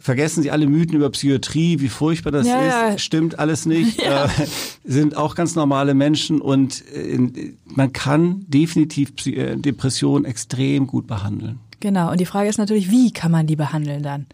Vergessen 0.00 0.42
Sie 0.42 0.50
alle 0.50 0.66
Mythen 0.66 0.96
über 0.96 1.10
Psychiatrie, 1.10 1.78
wie 1.80 1.88
furchtbar 1.88 2.30
das 2.30 2.46
ja, 2.46 2.88
ist. 2.88 3.02
Stimmt 3.02 3.38
alles 3.38 3.66
nicht. 3.66 4.00
Ja. 4.10 4.24
Äh, 4.24 4.46
sind 4.82 5.16
auch 5.16 5.34
ganz 5.34 5.54
normale 5.54 5.94
Menschen 5.94 6.40
und 6.40 6.82
äh, 6.94 7.18
man 7.66 7.92
kann 7.92 8.44
definitiv 8.48 9.12
äh, 9.26 9.56
Depressionen 9.56 10.24
extrem 10.24 10.86
gut 10.86 11.06
behandeln. 11.06 11.60
Genau. 11.80 12.10
Und 12.10 12.18
die 12.18 12.26
Frage 12.26 12.48
ist 12.48 12.58
natürlich, 12.58 12.90
wie 12.90 13.12
kann 13.12 13.30
man 13.30 13.46
die 13.46 13.56
behandeln 13.56 14.02
dann? 14.02 14.26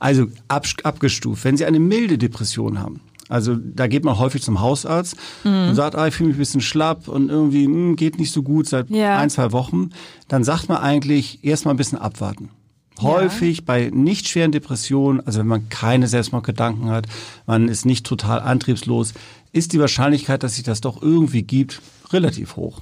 Also 0.00 0.26
ab, 0.48 0.66
abgestuft. 0.82 1.44
Wenn 1.44 1.56
Sie 1.56 1.64
eine 1.64 1.78
milde 1.78 2.18
Depression 2.18 2.80
haben, 2.80 3.00
also 3.28 3.56
da 3.56 3.86
geht 3.86 4.04
man 4.04 4.18
häufig 4.18 4.42
zum 4.42 4.60
Hausarzt 4.60 5.16
mhm. 5.44 5.68
und 5.68 5.74
sagt, 5.74 5.94
ah, 5.96 6.06
ich 6.06 6.14
fühle 6.14 6.28
mich 6.28 6.36
ein 6.36 6.40
bisschen 6.40 6.60
schlapp 6.60 7.08
und 7.08 7.30
irgendwie 7.30 7.66
mh, 7.66 7.74
hm, 7.74 7.96
geht 7.96 8.18
nicht 8.18 8.32
so 8.32 8.42
gut 8.42 8.68
seit 8.68 8.90
ja. 8.90 9.18
ein, 9.18 9.30
zwei 9.30 9.52
Wochen. 9.52 9.90
Dann 10.28 10.44
sagt 10.44 10.68
man 10.68 10.78
eigentlich 10.78 11.42
erstmal 11.42 11.74
ein 11.74 11.78
bisschen 11.78 11.98
abwarten. 11.98 12.50
Häufig 13.02 13.58
ja. 13.58 13.64
bei 13.66 13.90
nicht 13.92 14.28
schweren 14.28 14.52
Depressionen, 14.52 15.20
also 15.20 15.40
wenn 15.40 15.46
man 15.46 15.68
keine 15.68 16.08
Selbstmordgedanken 16.08 16.90
hat, 16.90 17.06
man 17.46 17.68
ist 17.68 17.86
nicht 17.86 18.06
total 18.06 18.40
antriebslos, 18.40 19.14
ist 19.52 19.72
die 19.72 19.80
Wahrscheinlichkeit, 19.80 20.42
dass 20.42 20.54
sich 20.54 20.64
das 20.64 20.80
doch 20.80 21.02
irgendwie 21.02 21.42
gibt, 21.42 21.82
relativ 22.12 22.56
hoch. 22.56 22.80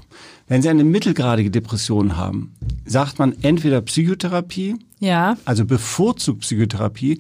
Wenn 0.49 0.63
Sie 0.63 0.69
eine 0.69 0.85
mittelgradige 0.85 1.51
Depression 1.51 2.17
haben, 2.17 2.55
sagt 2.85 3.19
man 3.19 3.35
entweder 3.43 3.81
Psychotherapie, 3.83 4.77
ja. 4.99 5.37
also 5.45 5.65
bevorzugt 5.65 6.41
Psychotherapie, 6.41 7.19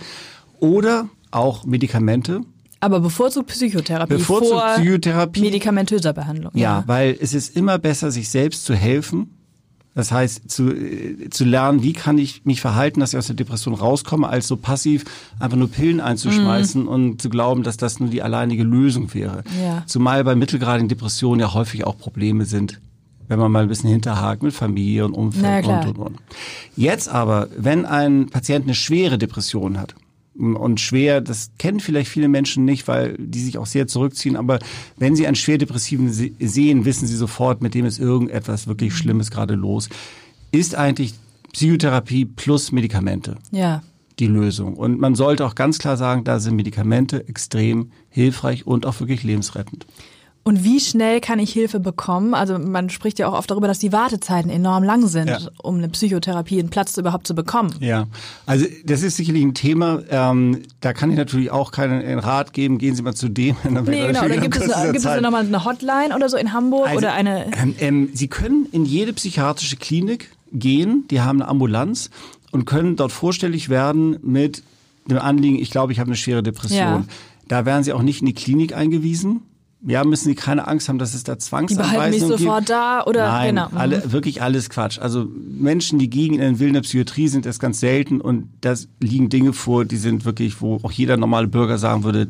oder 0.58 1.08
auch 1.30 1.64
Medikamente. 1.64 2.42
Aber 2.80 3.00
bevorzugt 3.00 3.48
Psychotherapie 3.48 4.14
bevorzugt 4.14 4.52
vor 4.52 4.74
Psychotherapie. 4.76 5.40
medikamentöser 5.42 6.12
Behandlung. 6.12 6.52
Ja, 6.54 6.80
ja, 6.80 6.84
weil 6.86 7.16
es 7.20 7.34
ist 7.34 7.56
immer 7.56 7.78
besser, 7.78 8.10
sich 8.10 8.28
selbst 8.28 8.64
zu 8.64 8.74
helfen 8.74 9.39
das 9.94 10.12
heißt, 10.12 10.50
zu, 10.50 10.70
äh, 10.70 11.30
zu 11.30 11.44
lernen, 11.44 11.82
wie 11.82 11.92
kann 11.92 12.18
ich 12.18 12.44
mich 12.44 12.60
verhalten, 12.60 13.00
dass 13.00 13.12
ich 13.12 13.18
aus 13.18 13.26
der 13.26 13.36
Depression 13.36 13.74
rauskomme, 13.74 14.28
als 14.28 14.46
so 14.46 14.56
passiv 14.56 15.04
einfach 15.38 15.56
nur 15.56 15.68
Pillen 15.68 16.00
einzuschmeißen 16.00 16.82
mhm. 16.82 16.88
und 16.88 17.22
zu 17.22 17.28
glauben, 17.28 17.62
dass 17.62 17.76
das 17.76 17.98
nur 17.98 18.08
die 18.08 18.22
alleinige 18.22 18.62
Lösung 18.62 19.12
wäre. 19.14 19.42
Ja. 19.62 19.82
Zumal 19.86 20.22
bei 20.24 20.34
mittelgradigen 20.34 20.88
Depressionen 20.88 21.40
ja 21.40 21.54
häufig 21.54 21.84
auch 21.84 21.98
Probleme 21.98 22.44
sind, 22.44 22.80
wenn 23.26 23.38
man 23.38 23.50
mal 23.50 23.62
ein 23.62 23.68
bisschen 23.68 23.90
hinterhakt 23.90 24.42
mit 24.42 24.52
Familie 24.52 25.04
und 25.04 25.14
Umfeld 25.14 25.66
und, 25.66 25.86
und, 25.86 25.98
und. 25.98 26.16
Jetzt 26.76 27.08
aber, 27.08 27.48
wenn 27.56 27.84
ein 27.84 28.26
Patient 28.26 28.66
eine 28.66 28.74
schwere 28.74 29.18
Depression 29.18 29.78
hat, 29.78 29.96
und 30.40 30.80
schwer, 30.80 31.20
das 31.20 31.50
kennen 31.58 31.80
vielleicht 31.80 32.10
viele 32.10 32.28
Menschen 32.28 32.64
nicht, 32.64 32.88
weil 32.88 33.16
die 33.18 33.40
sich 33.40 33.58
auch 33.58 33.66
sehr 33.66 33.86
zurückziehen, 33.86 34.36
aber 34.36 34.58
wenn 34.96 35.14
sie 35.16 35.26
einen 35.26 35.36
schwerdepressiven 35.36 36.10
sehen, 36.10 36.84
wissen 36.84 37.06
sie 37.06 37.16
sofort, 37.16 37.62
mit 37.62 37.74
dem 37.74 37.84
ist 37.84 37.98
irgendetwas 37.98 38.66
wirklich 38.66 38.94
Schlimmes 38.94 39.30
gerade 39.30 39.54
los. 39.54 39.88
Ist 40.52 40.74
eigentlich 40.74 41.14
Psychotherapie 41.52 42.24
plus 42.24 42.72
Medikamente. 42.72 43.36
Ja. 43.50 43.82
Die 44.18 44.26
Lösung. 44.26 44.74
Und 44.74 45.00
man 45.00 45.14
sollte 45.14 45.46
auch 45.46 45.54
ganz 45.54 45.78
klar 45.78 45.96
sagen, 45.96 46.24
da 46.24 46.40
sind 46.40 46.56
Medikamente 46.56 47.26
extrem 47.28 47.90
hilfreich 48.08 48.66
und 48.66 48.86
auch 48.86 49.00
wirklich 49.00 49.22
lebensrettend. 49.22 49.86
Und 50.50 50.64
wie 50.64 50.80
schnell 50.80 51.20
kann 51.20 51.38
ich 51.38 51.52
Hilfe 51.52 51.78
bekommen? 51.78 52.34
Also 52.34 52.58
man 52.58 52.90
spricht 52.90 53.20
ja 53.20 53.28
auch 53.28 53.34
oft 53.34 53.48
darüber, 53.52 53.68
dass 53.68 53.78
die 53.78 53.92
Wartezeiten 53.92 54.50
enorm 54.50 54.82
lang 54.82 55.06
sind, 55.06 55.28
ja. 55.28 55.38
um 55.62 55.76
eine 55.76 55.88
Psychotherapie, 55.88 56.58
einen 56.58 56.70
Platz 56.70 56.96
überhaupt 56.96 57.28
zu 57.28 57.36
bekommen. 57.36 57.72
Ja, 57.78 58.08
also 58.46 58.66
das 58.84 59.04
ist 59.04 59.16
sicherlich 59.16 59.44
ein 59.44 59.54
Thema. 59.54 60.02
Ähm, 60.10 60.62
da 60.80 60.92
kann 60.92 61.08
ich 61.08 61.16
natürlich 61.16 61.52
auch 61.52 61.70
keinen 61.70 62.18
Rat 62.18 62.52
geben. 62.52 62.78
Gehen 62.78 62.96
Sie 62.96 63.02
mal 63.02 63.14
zu 63.14 63.28
dem. 63.28 63.54
Dann 63.62 63.84
nee, 63.84 64.08
genau. 64.08 64.24
Oder 64.24 64.38
gibt 64.38 64.56
es, 64.56 64.72
eine, 64.72 64.90
gibt 64.90 65.04
es 65.06 65.20
nochmal 65.20 65.46
eine 65.46 65.64
Hotline 65.64 66.16
oder 66.16 66.28
so 66.28 66.36
in 66.36 66.52
Hamburg 66.52 66.88
also, 66.88 66.98
oder 66.98 67.12
eine? 67.12 67.46
Ähm, 67.56 67.76
ähm, 67.78 68.08
Sie 68.12 68.26
können 68.26 68.66
in 68.72 68.84
jede 68.84 69.12
psychiatrische 69.12 69.76
Klinik 69.76 70.32
gehen. 70.52 71.04
Die 71.12 71.20
haben 71.20 71.40
eine 71.40 71.48
Ambulanz 71.48 72.10
und 72.50 72.64
können 72.64 72.96
dort 72.96 73.12
vorstellig 73.12 73.68
werden 73.68 74.16
mit 74.24 74.64
dem 75.08 75.18
Anliegen. 75.18 75.60
Ich 75.60 75.70
glaube, 75.70 75.92
ich 75.92 76.00
habe 76.00 76.08
eine 76.08 76.16
schwere 76.16 76.42
Depression. 76.42 76.80
Ja. 76.80 77.04
Da 77.46 77.66
werden 77.66 77.84
Sie 77.84 77.92
auch 77.92 78.02
nicht 78.02 78.18
in 78.18 78.26
die 78.26 78.34
Klinik 78.34 78.74
eingewiesen 78.74 79.42
ja, 79.86 80.04
müssen 80.04 80.28
Sie 80.28 80.34
keine 80.34 80.68
Angst 80.68 80.88
haben, 80.88 80.98
dass 80.98 81.14
es 81.14 81.24
da 81.24 81.38
Zwangsanweisungen 81.38 82.10
gibt. 82.10 82.14
Die 82.14 82.18
behalten 82.18 82.32
mich 82.32 82.38
sofort 82.40 82.70
da 82.70 83.04
oder 83.04 83.28
Nein, 83.28 83.56
genau. 83.56 83.68
alle, 83.74 83.98
mhm. 83.98 84.12
wirklich 84.12 84.42
alles 84.42 84.68
Quatsch. 84.68 84.98
Also 84.98 85.26
Menschen, 85.34 85.98
die 85.98 86.10
gegen 86.10 86.40
einen 86.40 86.58
Willen 86.58 86.74
der 86.74 86.82
Psychiatrie 86.82 87.28
sind, 87.28 87.46
ist 87.46 87.60
ganz 87.60 87.80
selten 87.80 88.20
und 88.20 88.48
da 88.60 88.74
liegen 89.00 89.30
Dinge 89.30 89.52
vor, 89.52 89.84
die 89.84 89.96
sind 89.96 90.24
wirklich, 90.24 90.60
wo 90.60 90.76
auch 90.82 90.92
jeder 90.92 91.16
normale 91.16 91.48
Bürger 91.48 91.78
sagen 91.78 92.04
würde, 92.04 92.28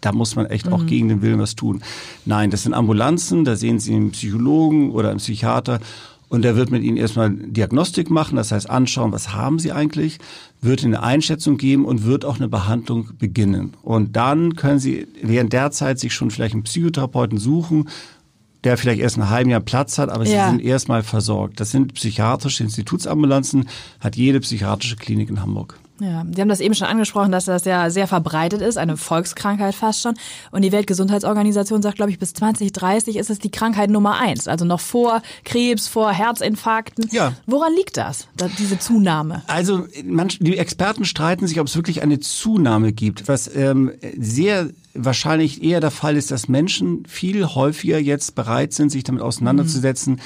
da 0.00 0.12
muss 0.12 0.34
man 0.34 0.46
echt 0.46 0.66
mhm. 0.66 0.72
auch 0.72 0.86
gegen 0.86 1.08
den 1.08 1.22
Willen 1.22 1.38
was 1.38 1.54
tun. 1.54 1.82
Nein, 2.24 2.50
das 2.50 2.64
sind 2.64 2.74
Ambulanzen, 2.74 3.44
da 3.44 3.54
sehen 3.54 3.78
Sie 3.78 3.94
einen 3.94 4.10
Psychologen 4.10 4.90
oder 4.90 5.10
einen 5.10 5.18
Psychiater 5.18 5.80
und 6.28 6.42
der 6.42 6.56
wird 6.56 6.70
mit 6.70 6.82
Ihnen 6.82 6.96
erstmal 6.96 7.30
Diagnostik 7.30 8.10
machen, 8.10 8.36
das 8.36 8.52
heißt 8.52 8.68
anschauen, 8.68 9.12
was 9.12 9.32
haben 9.34 9.58
Sie 9.58 9.72
eigentlich, 9.72 10.18
wird 10.60 10.84
eine 10.84 11.02
Einschätzung 11.02 11.56
geben 11.56 11.84
und 11.84 12.04
wird 12.04 12.24
auch 12.24 12.36
eine 12.36 12.48
Behandlung 12.48 13.10
beginnen. 13.18 13.74
Und 13.82 14.16
dann 14.16 14.56
können 14.56 14.78
Sie 14.78 15.06
während 15.22 15.52
der 15.52 15.70
Zeit 15.70 15.98
sich 16.00 16.12
schon 16.12 16.30
vielleicht 16.30 16.54
einen 16.54 16.64
Psychotherapeuten 16.64 17.38
suchen, 17.38 17.88
der 18.64 18.76
vielleicht 18.76 19.00
erst 19.00 19.18
ein 19.18 19.30
halben 19.30 19.50
Jahr 19.50 19.60
Platz 19.60 19.98
hat, 19.98 20.08
aber 20.10 20.26
Ja. 20.26 20.46
sie 20.46 20.56
sind 20.56 20.64
erstmal 20.64 21.02
versorgt. 21.04 21.60
Das 21.60 21.70
sind 21.70 21.94
psychiatrische 21.94 22.64
Institutsambulanzen, 22.64 23.68
hat 24.00 24.16
jede 24.16 24.40
psychiatrische 24.40 24.96
Klinik 24.96 25.30
in 25.30 25.40
Hamburg. 25.40 25.78
Ja, 26.00 26.24
Sie 26.32 26.40
haben 26.40 26.48
das 26.48 26.60
eben 26.60 26.74
schon 26.74 26.86
angesprochen, 26.86 27.32
dass 27.32 27.46
das 27.46 27.64
ja 27.64 27.90
sehr 27.90 28.06
verbreitet 28.06 28.60
ist, 28.60 28.78
eine 28.78 28.96
Volkskrankheit 28.96 29.74
fast 29.74 30.02
schon. 30.02 30.14
Und 30.50 30.62
die 30.62 30.72
Weltgesundheitsorganisation 30.72 31.82
sagt, 31.82 31.96
glaube 31.96 32.10
ich, 32.10 32.18
bis 32.18 32.34
2030 32.34 33.16
ist 33.16 33.30
es 33.30 33.38
die 33.38 33.50
Krankheit 33.50 33.90
Nummer 33.90 34.18
eins. 34.20 34.48
Also 34.48 34.64
noch 34.64 34.80
vor 34.80 35.22
Krebs, 35.44 35.88
vor 35.88 36.12
Herzinfarkten. 36.12 37.08
Ja. 37.10 37.32
Woran 37.46 37.74
liegt 37.74 37.96
das, 37.96 38.28
da, 38.36 38.48
diese 38.58 38.78
Zunahme? 38.78 39.42
Also 39.46 39.86
manch, 40.04 40.38
die 40.40 40.56
Experten 40.56 41.04
streiten 41.04 41.46
sich, 41.46 41.60
ob 41.60 41.66
es 41.66 41.76
wirklich 41.76 42.02
eine 42.02 42.20
Zunahme 42.20 42.92
gibt. 42.92 43.28
Was 43.28 43.54
ähm, 43.54 43.92
sehr 44.18 44.70
wahrscheinlich 44.94 45.62
eher 45.62 45.80
der 45.80 45.90
Fall 45.90 46.16
ist, 46.16 46.30
dass 46.30 46.48
Menschen 46.48 47.04
viel 47.06 47.44
häufiger 47.46 47.98
jetzt 47.98 48.34
bereit 48.34 48.72
sind, 48.72 48.90
sich 48.90 49.04
damit 49.04 49.22
auseinanderzusetzen. 49.22 50.20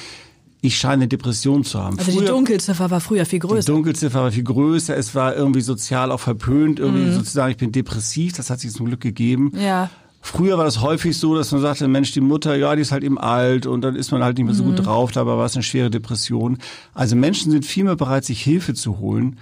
Ich 0.65 0.77
scheine 0.77 0.93
eine 0.93 1.07
Depression 1.09 1.65
zu 1.65 1.77
haben. 1.83 1.99
Also 1.99 2.09
die 2.11 2.17
Früher- 2.19 2.27
Dunkelziffer 2.29 2.89
war 2.89 3.01
früher 3.01 3.25
viel 3.25 3.39
Die 3.39 3.47
größer. 3.47 3.71
Dunkelziffer 3.71 4.21
war 4.23 4.31
viel 4.31 4.45
größer, 4.45 4.95
es 4.95 5.13
war 5.13 5.35
irgendwie 5.35 5.59
sozial 5.59 6.09
auch 6.09 6.21
verpönt, 6.21 6.79
irgendwie 6.79 7.03
Mhm. 7.07 7.13
sozusagen, 7.15 7.51
ich 7.51 7.57
bin 7.57 7.73
depressiv, 7.73 8.31
das 8.33 8.49
hat 8.49 8.61
sich 8.61 8.71
zum 8.71 8.85
Glück 8.85 9.01
gegeben. 9.01 9.51
Ja. 9.61 9.89
Früher 10.21 10.57
war 10.57 10.63
das 10.63 10.79
häufig 10.79 11.17
so, 11.17 11.35
dass 11.35 11.51
man 11.51 11.59
sagte, 11.59 11.85
Mensch, 11.89 12.13
die 12.13 12.21
Mutter, 12.21 12.55
ja, 12.55 12.73
die 12.77 12.81
ist 12.81 12.93
halt 12.93 13.03
eben 13.03 13.17
alt 13.17 13.65
und 13.65 13.81
dann 13.81 13.97
ist 13.97 14.11
man 14.11 14.23
halt 14.23 14.37
nicht 14.37 14.45
mehr 14.45 14.53
so 14.55 14.63
Mhm. 14.63 14.67
gut 14.77 14.85
drauf, 14.85 15.11
dabei 15.11 15.35
war 15.35 15.45
es 15.45 15.55
eine 15.55 15.63
schwere 15.63 15.89
Depression. 15.89 16.59
Also 16.93 17.17
Menschen 17.17 17.51
sind 17.51 17.65
viel 17.65 17.83
mehr 17.83 17.97
bereit, 17.97 18.23
sich 18.23 18.41
Hilfe 18.41 18.73
zu 18.73 18.99
holen, 18.99 19.37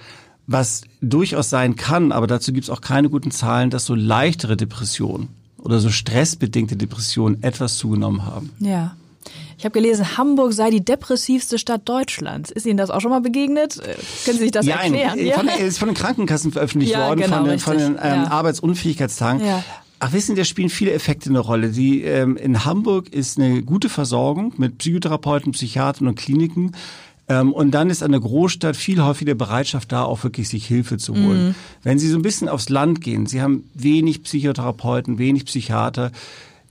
was 0.48 0.82
durchaus 1.02 1.52
sein 1.52 1.76
kann, 1.76 2.12
aber 2.12 2.26
dazu 2.26 2.52
gibt 2.52 2.64
es 2.64 2.72
auch 2.72 2.82
keine 2.82 3.12
guten 3.12 3.30
Zahlen, 3.30 3.70
dass 3.70 3.86
so 3.86 3.94
leichtere 3.94 4.58
Depressionen 4.58 5.28
oder 5.60 5.80
so 5.80 5.92
stressbedingte 5.92 6.76
Depressionen 6.78 7.44
etwas 7.44 7.78
zugenommen 7.78 8.26
haben. 8.26 8.50
Ja. 8.58 8.96
Ich 9.58 9.66
habe 9.66 9.74
gelesen, 9.74 10.18
Hamburg 10.18 10.54
sei 10.54 10.70
die 10.70 10.84
depressivste 10.84 11.60
Stadt 11.60 11.88
Deutschlands. 11.88 12.52
Ist 12.52 12.66
Ihnen 12.66 12.78
das 12.78 12.90
auch 12.90 13.02
schon 13.02 13.12
mal 13.12 13.22
begegnet? 13.22 13.78
Äh, 13.78 13.96
Können 14.26 14.38
Sie 14.38 14.44
sich 14.44 14.52
das 14.52 14.66
ja, 14.66 14.78
erklären? 14.78 15.20
Ein, 15.20 15.32
von, 15.34 15.48
ist 15.48 15.78
von 15.78 15.90
den 15.90 15.96
Krankenkassen 15.96 16.52
veröffentlicht 16.52 16.94
Ja, 16.94 17.08
worden, 17.08 17.22
genau, 17.22 17.38
von 17.38 17.46
den, 17.46 17.60
von 17.60 17.78
den 17.78 17.92
ähm, 17.94 18.24
Ja. 18.24 18.32
Arbeitsunfähigkeitstagen. 18.32 19.46
Ja. 19.46 19.64
Ach, 20.00 20.14
wissen 20.14 20.36
Sie, 20.36 20.42
da 20.42 20.46
spielen 20.46 20.70
viele 20.70 20.94
Effekte 20.94 21.30
eine 21.30 21.40
Rolle. 21.40 21.70
Die, 21.70 22.02
ähm, 22.02 22.36
in 22.36 22.66
Hamburg 22.66 23.14
ist 23.14 23.38
eine 23.38 23.62
gute 23.62 23.88
Versorgung 23.88 24.54
mit 24.58 24.80
Psychotherapeuten, 24.80 25.52
Psychiatern 25.52 26.08
und 26.08 26.16
Kliniken. 26.16 26.72
Ähm, 27.30 27.54
und 27.54 27.72
dann 27.72 27.92
ist 27.92 28.02
an 28.02 28.12
der 28.12 28.20
Großstadt 28.20 28.76
viel 28.76 29.04
häufiger 29.04 29.36
Bereitschaft 29.36 29.92
da, 29.92 30.04
auch 30.04 30.24
wirklich 30.24 30.50
sich 30.50 30.66
Hilfe 30.66 30.98
zu 30.98 31.14
holen. 31.14 31.50
Mhm. 31.50 31.56
Wenn 31.84 32.00
Sie 32.00 32.10
so 32.10 32.18
ein 32.18 32.24
bisschen 32.24 32.50
aufs 32.50 32.70
Land 32.70 33.02
gehen, 33.02 33.28
Sie 33.28 33.42
haben 33.42 33.70
wenig 33.76 34.24
Psychotherapeuten, 34.24 35.20
wenig 35.20 35.46
Psychiater. 35.46 36.12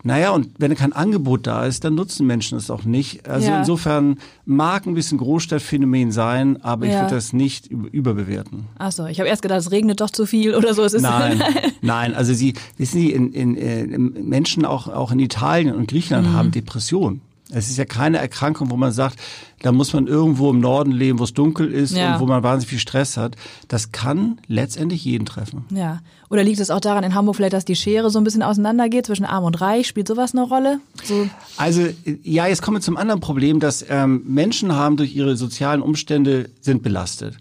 Naja, 0.03 0.31
und 0.31 0.49
wenn 0.59 0.75
kein 0.75 0.93
Angebot 0.95 1.47
da 1.47 1.67
ist, 1.67 1.85
dann 1.85 1.95
nutzen 1.95 2.27
Menschen 2.27 2.57
es 2.57 2.71
auch 2.71 2.85
nicht. 2.85 3.29
Also 3.29 3.49
Ja. 3.49 3.59
insofern 3.59 4.17
mag 4.47 4.87
ein 4.87 4.95
bisschen 4.95 5.19
Großstadtphänomen 5.19 6.11
sein, 6.11 6.63
aber 6.63 6.87
ich 6.87 6.93
Ja. 6.93 7.03
würde 7.03 7.17
das 7.17 7.33
nicht 7.33 7.67
über- 7.67 7.93
überbewerten. 7.93 8.65
Ach 8.79 8.93
so, 8.93 9.05
ich 9.07 9.21
habe 9.21 9.29
erst 9.29 9.43
gedacht, 9.43 9.61
es 9.61 9.71
regnet 9.71 10.01
doch 10.01 10.11
zu 10.11 10.25
viel 10.27 10.55
oder 10.55 10.73
so. 10.75 10.83
Es 10.85 10.95
ist 10.95 11.03
Nein, 11.03 11.43
nein. 11.83 12.15
Also 12.15 12.33
Sie 12.33 12.55
wissen 12.79 12.99
Sie, 13.01 13.11
in, 13.13 13.33
in, 13.33 13.55
in 13.57 14.29
Menschen 14.29 14.65
auch 14.65 14.89
auch 14.89 15.13
in 15.13 15.19
Italien 15.21 15.75
und 15.75 15.89
Griechenland 15.91 16.29
Mhm. 16.29 16.33
haben 16.33 16.51
Depressionen. 16.51 17.21
Es 17.53 17.69
ist 17.69 17.79
ja 17.79 17.85
keine 17.85 18.19
Erkrankung, 18.19 18.71
wo 18.71 18.77
man 18.77 18.93
sagt, 18.93 19.17
da 19.63 19.73
muss 19.73 19.93
man 19.93 20.07
irgendwo 20.07 20.51
im 20.51 20.61
Norden 20.61 20.93
leben, 20.93 21.19
wo 21.19 21.25
es 21.25 21.35
dunkel 21.35 21.73
ist 21.73 21.97
Ja. 21.97 22.15
und 22.15 22.21
wo 22.21 22.27
man 22.27 22.43
wahnsinnig 22.43 22.71
viel 22.71 22.79
Stress 22.79 23.17
hat. 23.17 23.37
Das 23.69 23.93
kann 23.93 24.39
letztendlich 24.47 25.05
jeden 25.05 25.27
treffen. 25.27 25.65
Ja. 25.75 26.01
Oder 26.31 26.45
liegt 26.45 26.61
es 26.61 26.71
auch 26.71 26.79
daran 26.81 27.03
in 27.03 27.15
Hamburg 27.15 27.35
vielleicht, 27.37 27.55
dass 27.55 27.65
die 27.65 27.75
Schere 27.75 28.09
so 28.09 28.19
ein 28.19 28.25
bisschen 28.25 28.43
auseinandergeht 28.45 29.07
zwischen 29.07 29.25
Arm 29.25 29.43
und 29.45 29.61
Reich? 29.61 29.89
Spielt 29.89 30.07
sowas 30.07 30.33
eine 30.33 30.43
Rolle? 30.45 30.79
So. 31.03 31.27
Also 31.57 31.83
ja, 32.23 32.47
jetzt 32.47 32.63
kommen 32.63 32.77
wir 32.77 32.81
zum 32.83 32.97
anderen 32.97 33.21
Problem, 33.21 33.59
dass 33.59 33.85
ähm, 33.89 34.23
Menschen 34.27 34.73
haben 34.77 34.97
durch 34.97 35.15
ihre 35.17 35.37
sozialen 35.37 35.83
Umstände 35.83 36.49
sind 36.61 36.83
belastet. 36.85 37.37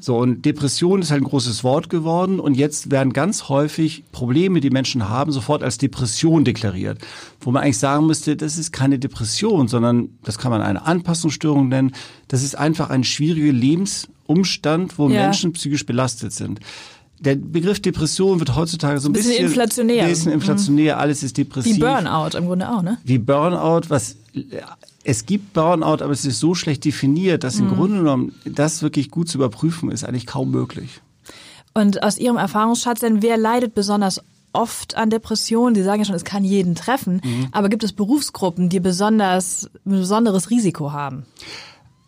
So 0.00 0.18
und 0.18 0.44
Depression 0.44 1.00
ist 1.00 1.10
halt 1.10 1.22
ein 1.22 1.24
großes 1.28 1.64
Wort 1.64 1.88
geworden 1.88 2.38
und 2.38 2.56
jetzt 2.58 2.90
werden 2.90 3.14
ganz 3.14 3.48
häufig 3.48 4.04
Probleme, 4.12 4.60
die 4.60 4.70
Menschen 4.70 5.08
haben, 5.08 5.32
sofort 5.32 5.62
als 5.62 5.78
Depression 5.78 6.44
deklariert, 6.44 6.98
wo 7.40 7.50
man 7.50 7.62
eigentlich 7.62 7.78
sagen 7.78 8.06
müsste, 8.06 8.36
das 8.36 8.58
ist 8.58 8.70
keine 8.70 8.98
Depression, 8.98 9.66
sondern 9.66 10.10
das 10.24 10.36
kann 10.36 10.50
man 10.50 10.60
eine 10.60 10.84
Anpassungsstörung 10.84 11.55
nennen. 11.64 11.92
Das 12.28 12.42
ist 12.42 12.56
einfach 12.56 12.90
ein 12.90 13.04
schwieriger 13.04 13.52
Lebensumstand, 13.52 14.98
wo 14.98 15.08
Ja. 15.08 15.22
Menschen 15.24 15.52
psychisch 15.52 15.86
belastet 15.86 16.32
sind. 16.32 16.60
Der 17.18 17.34
Begriff 17.36 17.80
Depression 17.80 18.40
wird 18.40 18.54
heutzutage 18.54 19.00
so 19.00 19.08
ein 19.08 19.12
Bisschen 19.12 19.30
bisschen, 19.30 19.46
inflationär. 19.46 20.04
Mhm. 20.04 20.08
bisschen 20.08 20.32
inflationär. 20.32 20.98
Alles 20.98 21.22
ist 21.22 21.38
depressiv 21.38 21.76
Wie 21.76 21.80
Burnout 21.80 22.36
im 22.36 22.46
Grunde 22.46 22.70
auch, 22.70 22.82
ne? 22.82 22.98
wie 23.04 23.18
Burnout, 23.18 23.88
was 23.88 24.16
es 25.02 25.24
gibt 25.24 25.54
Burnout, 25.54 26.02
aber 26.04 26.10
es 26.10 26.26
ist 26.26 26.40
so 26.40 26.54
schlecht 26.54 26.84
definiert, 26.84 27.42
dass 27.44 27.58
im 27.58 27.68
Grunde 27.68 27.98
genommen 27.98 28.34
das 28.44 28.82
wirklich 28.82 29.10
gut 29.10 29.28
zu 29.28 29.38
überprüfen 29.38 29.90
ist 29.90 30.04
eigentlich 30.04 30.26
kaum 30.26 30.50
möglich. 30.50 31.00
Und 31.72 32.02
aus 32.02 32.18
Ihrem 32.18 32.36
Erfahrungsschatz 32.36 33.00
denn, 33.00 33.22
wer 33.22 33.36
leidet 33.36 33.74
besonders 33.74 34.20
oft 34.56 34.96
an 34.96 35.10
Depressionen? 35.10 35.74
Sie 35.74 35.82
sagen 35.82 36.00
ja 36.00 36.04
schon, 36.04 36.16
es 36.16 36.24
kann 36.24 36.44
jeden 36.44 36.74
treffen, 36.74 37.20
aber 37.52 37.68
gibt 37.68 37.84
es 37.84 37.92
Berufsgruppen, 37.92 38.68
die 38.68 38.80
besonders 38.80 39.70
ein 39.84 39.92
besonderes 39.92 40.50
Risiko 40.50 40.92
haben? 40.92 41.24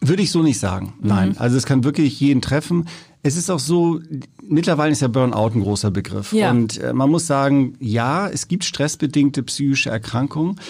Würde 0.00 0.22
ich 0.22 0.30
so 0.30 0.42
nicht 0.42 0.60
sagen. 0.60 0.94
Nein. 1.00 1.36
Also 1.38 1.56
es 1.56 1.66
kann 1.66 1.82
wirklich 1.84 2.20
jeden 2.20 2.40
treffen. 2.40 2.88
Es 3.22 3.36
ist 3.36 3.50
auch 3.50 3.58
so, 3.58 4.00
mittlerweile 4.42 4.92
ist 4.92 5.00
ja 5.00 5.08
Burnout 5.08 5.50
ein 5.54 5.62
großer 5.62 5.90
Begriff. 5.90 6.32
Ja. 6.32 6.50
Und 6.50 6.78
äh, 6.78 6.92
man 6.92 7.10
muss 7.10 7.26
sagen, 7.26 7.74
ja, 7.80 8.28
es 8.28 8.46
gibt 8.46 8.64
stressbedingte 8.64 9.42
psychische 9.42 9.90
Erkrankungen. 9.90 10.60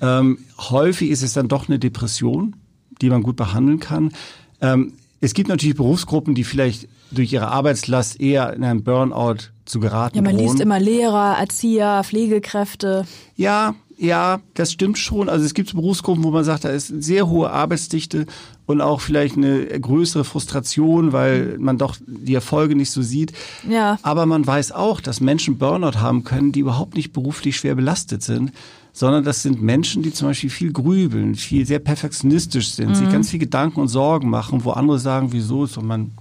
Ähm, 0.00 0.38
häufig 0.58 1.10
ist 1.10 1.22
es 1.22 1.34
dann 1.34 1.48
doch 1.48 1.68
eine 1.68 1.78
Depression, 1.78 2.56
die 3.02 3.10
man 3.10 3.22
gut 3.22 3.36
behandeln 3.36 3.78
kann. 3.78 4.12
Ähm, 4.60 4.94
es 5.20 5.34
gibt 5.34 5.48
natürlich 5.48 5.76
Berufsgruppen, 5.76 6.34
die 6.34 6.44
vielleicht 6.44 6.88
durch 7.10 7.32
ihre 7.32 7.48
Arbeitslast 7.48 8.20
eher 8.20 8.52
in 8.52 8.64
einen 8.64 8.84
Burnout 8.84 9.50
zu 9.64 9.80
geraten 9.80 10.16
Ja, 10.16 10.22
man 10.22 10.36
drohen. 10.36 10.46
liest 10.46 10.60
immer 10.60 10.78
Lehrer, 10.78 11.36
Erzieher, 11.38 12.02
Pflegekräfte. 12.04 13.06
Ja, 13.36 13.74
ja, 13.96 14.40
das 14.54 14.70
stimmt 14.70 14.96
schon. 14.96 15.28
Also 15.28 15.44
es 15.44 15.54
gibt 15.54 15.74
Berufsgruppen, 15.74 16.22
wo 16.22 16.30
man 16.30 16.44
sagt, 16.44 16.64
da 16.64 16.68
ist 16.68 16.86
sehr 16.86 17.28
hohe 17.28 17.50
Arbeitsdichte 17.50 18.26
und 18.64 18.80
auch 18.80 19.00
vielleicht 19.00 19.36
eine 19.36 19.66
größere 19.66 20.22
Frustration, 20.22 21.12
weil 21.12 21.56
man 21.58 21.78
doch 21.78 21.96
die 22.06 22.34
Erfolge 22.34 22.76
nicht 22.76 22.92
so 22.92 23.02
sieht. 23.02 23.32
Ja. 23.68 23.98
Aber 24.02 24.24
man 24.26 24.46
weiß 24.46 24.70
auch, 24.72 25.00
dass 25.00 25.20
Menschen 25.20 25.58
Burnout 25.58 25.98
haben 25.98 26.22
können, 26.22 26.52
die 26.52 26.60
überhaupt 26.60 26.94
nicht 26.94 27.12
beruflich 27.12 27.56
schwer 27.56 27.74
belastet 27.74 28.22
sind, 28.22 28.52
sondern 28.92 29.24
das 29.24 29.42
sind 29.42 29.62
Menschen, 29.62 30.02
die 30.02 30.12
zum 30.12 30.28
Beispiel 30.28 30.50
viel 30.50 30.72
grübeln, 30.72 31.34
viel 31.34 31.66
sehr 31.66 31.78
perfektionistisch 31.78 32.70
sind, 32.70 32.90
Mhm. 32.90 32.94
sich 32.94 33.10
ganz 33.10 33.30
viel 33.30 33.38
Gedanken 33.40 33.80
und 33.80 33.88
Sorgen 33.88 34.30
machen, 34.30 34.64
wo 34.64 34.70
andere 34.70 34.98
sagen, 34.98 35.28
wieso 35.32 35.64
ist 35.64 35.76
doch 35.76 35.82
man 35.82 36.12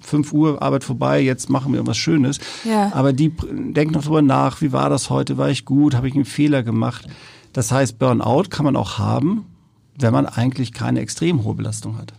5 0.00 0.32
Uhr 0.32 0.60
Arbeit 0.60 0.82
vorbei, 0.82 1.20
jetzt 1.20 1.50
machen 1.50 1.72
wir 1.72 1.76
irgendwas 1.76 1.98
Schönes. 1.98 2.40
Ja. 2.64 2.92
Aber 2.94 3.12
die 3.12 3.30
denken 3.30 3.94
noch 3.94 4.04
drüber 4.04 4.22
nach, 4.22 4.60
wie 4.60 4.72
war 4.72 4.90
das 4.90 5.10
heute, 5.10 5.38
war 5.38 5.50
ich 5.50 5.64
gut, 5.64 5.94
habe 5.94 6.08
ich 6.08 6.14
einen 6.14 6.24
Fehler 6.24 6.62
gemacht. 6.62 7.06
Das 7.52 7.70
heißt, 7.70 7.98
Burnout 7.98 8.44
kann 8.50 8.64
man 8.64 8.74
auch 8.74 8.98
haben, 8.98 9.44
wenn 9.98 10.12
man 10.12 10.26
eigentlich 10.26 10.72
keine 10.72 11.00
extrem 11.00 11.44
hohe 11.44 11.54
Belastung 11.54 11.96
hat. 11.98 12.12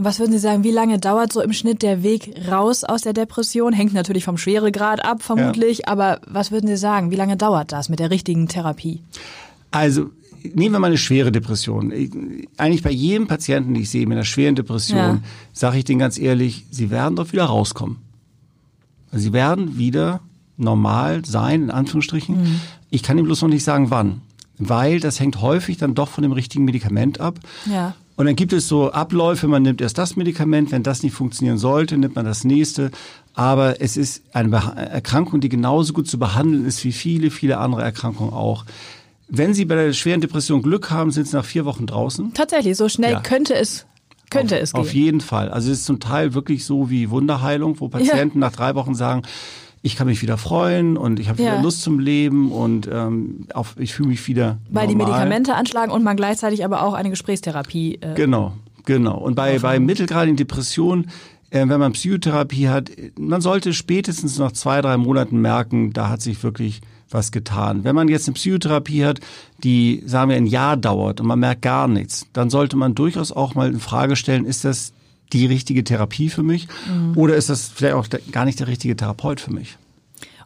Und 0.00 0.06
was 0.06 0.18
würden 0.18 0.32
Sie 0.32 0.38
sagen, 0.38 0.64
wie 0.64 0.70
lange 0.70 0.98
dauert 0.98 1.30
so 1.30 1.42
im 1.42 1.52
Schnitt 1.52 1.82
der 1.82 2.02
Weg 2.02 2.34
raus 2.50 2.84
aus 2.84 3.02
der 3.02 3.12
Depression? 3.12 3.74
Hängt 3.74 3.92
natürlich 3.92 4.24
vom 4.24 4.38
Schweregrad 4.38 5.04
ab, 5.04 5.22
vermutlich. 5.22 5.88
Aber 5.88 6.22
was 6.26 6.50
würden 6.50 6.68
Sie 6.68 6.78
sagen, 6.78 7.10
wie 7.10 7.16
lange 7.16 7.36
dauert 7.36 7.70
das 7.70 7.90
mit 7.90 7.98
der 7.98 8.10
richtigen 8.10 8.48
Therapie? 8.48 9.02
Also 9.70 10.08
nehmen 10.54 10.74
wir 10.74 10.78
mal 10.78 10.86
eine 10.86 10.96
schwere 10.96 11.30
Depression. 11.30 11.92
Ich, 11.92 12.10
eigentlich 12.56 12.82
bei 12.82 12.90
jedem 12.90 13.26
Patienten, 13.26 13.74
den 13.74 13.82
ich 13.82 13.90
sehe 13.90 14.06
mit 14.06 14.16
einer 14.16 14.24
schweren 14.24 14.54
Depression, 14.54 14.98
Ja. 14.98 15.18
sage 15.52 15.76
ich 15.76 15.84
denen 15.84 15.98
ganz 15.98 16.18
ehrlich, 16.18 16.64
sie 16.70 16.88
werden 16.88 17.14
dort 17.14 17.34
wieder 17.34 17.44
rauskommen. 17.44 17.98
Also 19.12 19.24
sie 19.24 19.34
werden 19.34 19.76
wieder 19.76 20.20
normal 20.56 21.26
sein, 21.26 21.64
in 21.64 21.70
Anführungsstrichen. 21.70 22.40
Mhm. 22.40 22.60
Ich 22.88 23.02
kann 23.02 23.18
Ihnen 23.18 23.26
bloß 23.26 23.42
noch 23.42 23.50
nicht 23.50 23.64
sagen, 23.64 23.90
wann. 23.90 24.22
Weil 24.56 24.98
das 24.98 25.20
hängt 25.20 25.42
häufig 25.42 25.76
dann 25.76 25.94
doch 25.94 26.08
von 26.08 26.22
dem 26.22 26.32
richtigen 26.32 26.64
Medikament 26.64 27.20
ab. 27.20 27.38
Ja. 27.66 27.94
Und 28.20 28.26
dann 28.26 28.36
gibt 28.36 28.52
es 28.52 28.68
so 28.68 28.92
Abläufe, 28.92 29.48
man 29.48 29.62
nimmt 29.62 29.80
erst 29.80 29.96
das 29.96 30.14
Medikament, 30.14 30.72
wenn 30.72 30.82
das 30.82 31.02
nicht 31.02 31.14
funktionieren 31.14 31.56
sollte, 31.56 31.96
nimmt 31.96 32.16
man 32.16 32.26
das 32.26 32.44
nächste. 32.44 32.90
Aber 33.32 33.80
es 33.80 33.96
ist 33.96 34.24
eine 34.34 34.54
Erkrankung, 34.76 35.40
die 35.40 35.48
genauso 35.48 35.94
gut 35.94 36.06
zu 36.06 36.18
behandeln 36.18 36.66
ist 36.66 36.84
wie 36.84 36.92
viele, 36.92 37.30
viele 37.30 37.56
andere 37.56 37.80
Erkrankungen 37.80 38.34
auch. 38.34 38.66
Wenn 39.28 39.54
Sie 39.54 39.64
bei 39.64 39.74
der 39.74 39.94
schweren 39.94 40.20
Depression 40.20 40.60
Glück 40.60 40.90
haben, 40.90 41.12
sind 41.12 41.28
Sie 41.28 41.34
nach 41.34 41.46
vier 41.46 41.64
Wochen 41.64 41.86
draußen. 41.86 42.34
Tatsächlich, 42.34 42.76
so 42.76 42.90
schnell 42.90 43.12
Ja. 43.12 43.20
könnte 43.20 43.54
es, 43.54 43.86
könnte 44.28 44.56
auf, 44.56 44.62
es 44.64 44.72
gehen. 44.74 44.80
Auf 44.82 44.92
jeden 44.92 45.20
Fall. 45.22 45.48
Also 45.48 45.72
es 45.72 45.78
ist 45.78 45.86
zum 45.86 45.98
Teil 45.98 46.34
wirklich 46.34 46.66
so 46.66 46.90
wie 46.90 47.08
Wunderheilung, 47.08 47.80
wo 47.80 47.88
Patienten 47.88 48.38
nach 48.38 48.52
drei 48.52 48.74
Wochen 48.74 48.94
sagen, 48.94 49.22
ich 49.82 49.96
kann 49.96 50.06
mich 50.06 50.20
wieder 50.22 50.36
freuen 50.36 50.96
und 50.96 51.18
ich 51.20 51.28
habe 51.28 51.42
Ja. 51.42 51.52
wieder 51.52 51.62
Lust 51.62 51.82
zum 51.82 51.98
Leben 51.98 52.52
und 52.52 52.88
ähm, 52.92 53.46
auf, 53.54 53.74
ich 53.78 53.94
fühle 53.94 54.10
mich 54.10 54.26
wieder 54.28 54.58
Weil 54.70 54.86
die 54.86 54.94
normal. 54.94 55.12
Medikamente 55.12 55.54
anschlagen 55.54 55.90
und 55.90 56.02
man 56.04 56.16
gleichzeitig 56.16 56.64
aber 56.64 56.82
auch 56.82 56.94
eine 56.94 57.10
Gesprächstherapie. 57.10 57.98
Äh, 58.00 58.14
Genau, 58.14 58.52
genau. 58.84 59.16
Und 59.18 59.34
bei, 59.36 59.58
bei 59.58 59.78
mittelgradigen 59.80 60.36
Depressionen 60.36 61.10
äh, 61.50 61.68
wenn 61.68 61.80
man 61.80 61.92
Psychotherapie 61.92 62.68
hat, 62.68 62.90
man 63.18 63.40
sollte 63.40 63.72
spätestens 63.72 64.38
nach 64.38 64.52
zwei, 64.52 64.80
drei 64.80 64.96
Monaten 64.96 65.40
merken, 65.40 65.92
da 65.92 66.08
hat 66.08 66.22
sich 66.22 66.42
wirklich 66.44 66.80
was 67.10 67.32
getan. 67.32 67.82
Wenn 67.82 67.96
man 67.96 68.06
jetzt 68.06 68.28
eine 68.28 68.34
Psychotherapie 68.34 69.04
hat, 69.04 69.18
die, 69.64 70.00
sagen 70.06 70.30
wir, 70.30 70.36
ein 70.36 70.46
Jahr 70.46 70.76
dauert 70.76 71.20
und 71.20 71.26
man 71.26 71.40
merkt 71.40 71.62
gar 71.62 71.88
nichts, 71.88 72.26
dann 72.32 72.50
sollte 72.50 72.76
man 72.76 72.94
durchaus 72.94 73.32
auch 73.32 73.56
mal 73.56 73.68
in 73.68 73.80
Frage 73.80 74.14
stellen, 74.14 74.44
ist 74.44 74.64
das 74.64 74.92
die 75.32 75.46
richtige 75.46 75.84
Therapie 75.84 76.28
für 76.28 76.42
mich 76.42 76.68
mhm. 76.88 77.16
oder 77.16 77.36
ist 77.36 77.48
das 77.50 77.68
vielleicht 77.74 77.94
auch 77.94 78.06
gar 78.32 78.44
nicht 78.44 78.60
der 78.60 78.66
richtige 78.66 78.96
Therapeut 78.96 79.40
für 79.40 79.52
mich? 79.52 79.76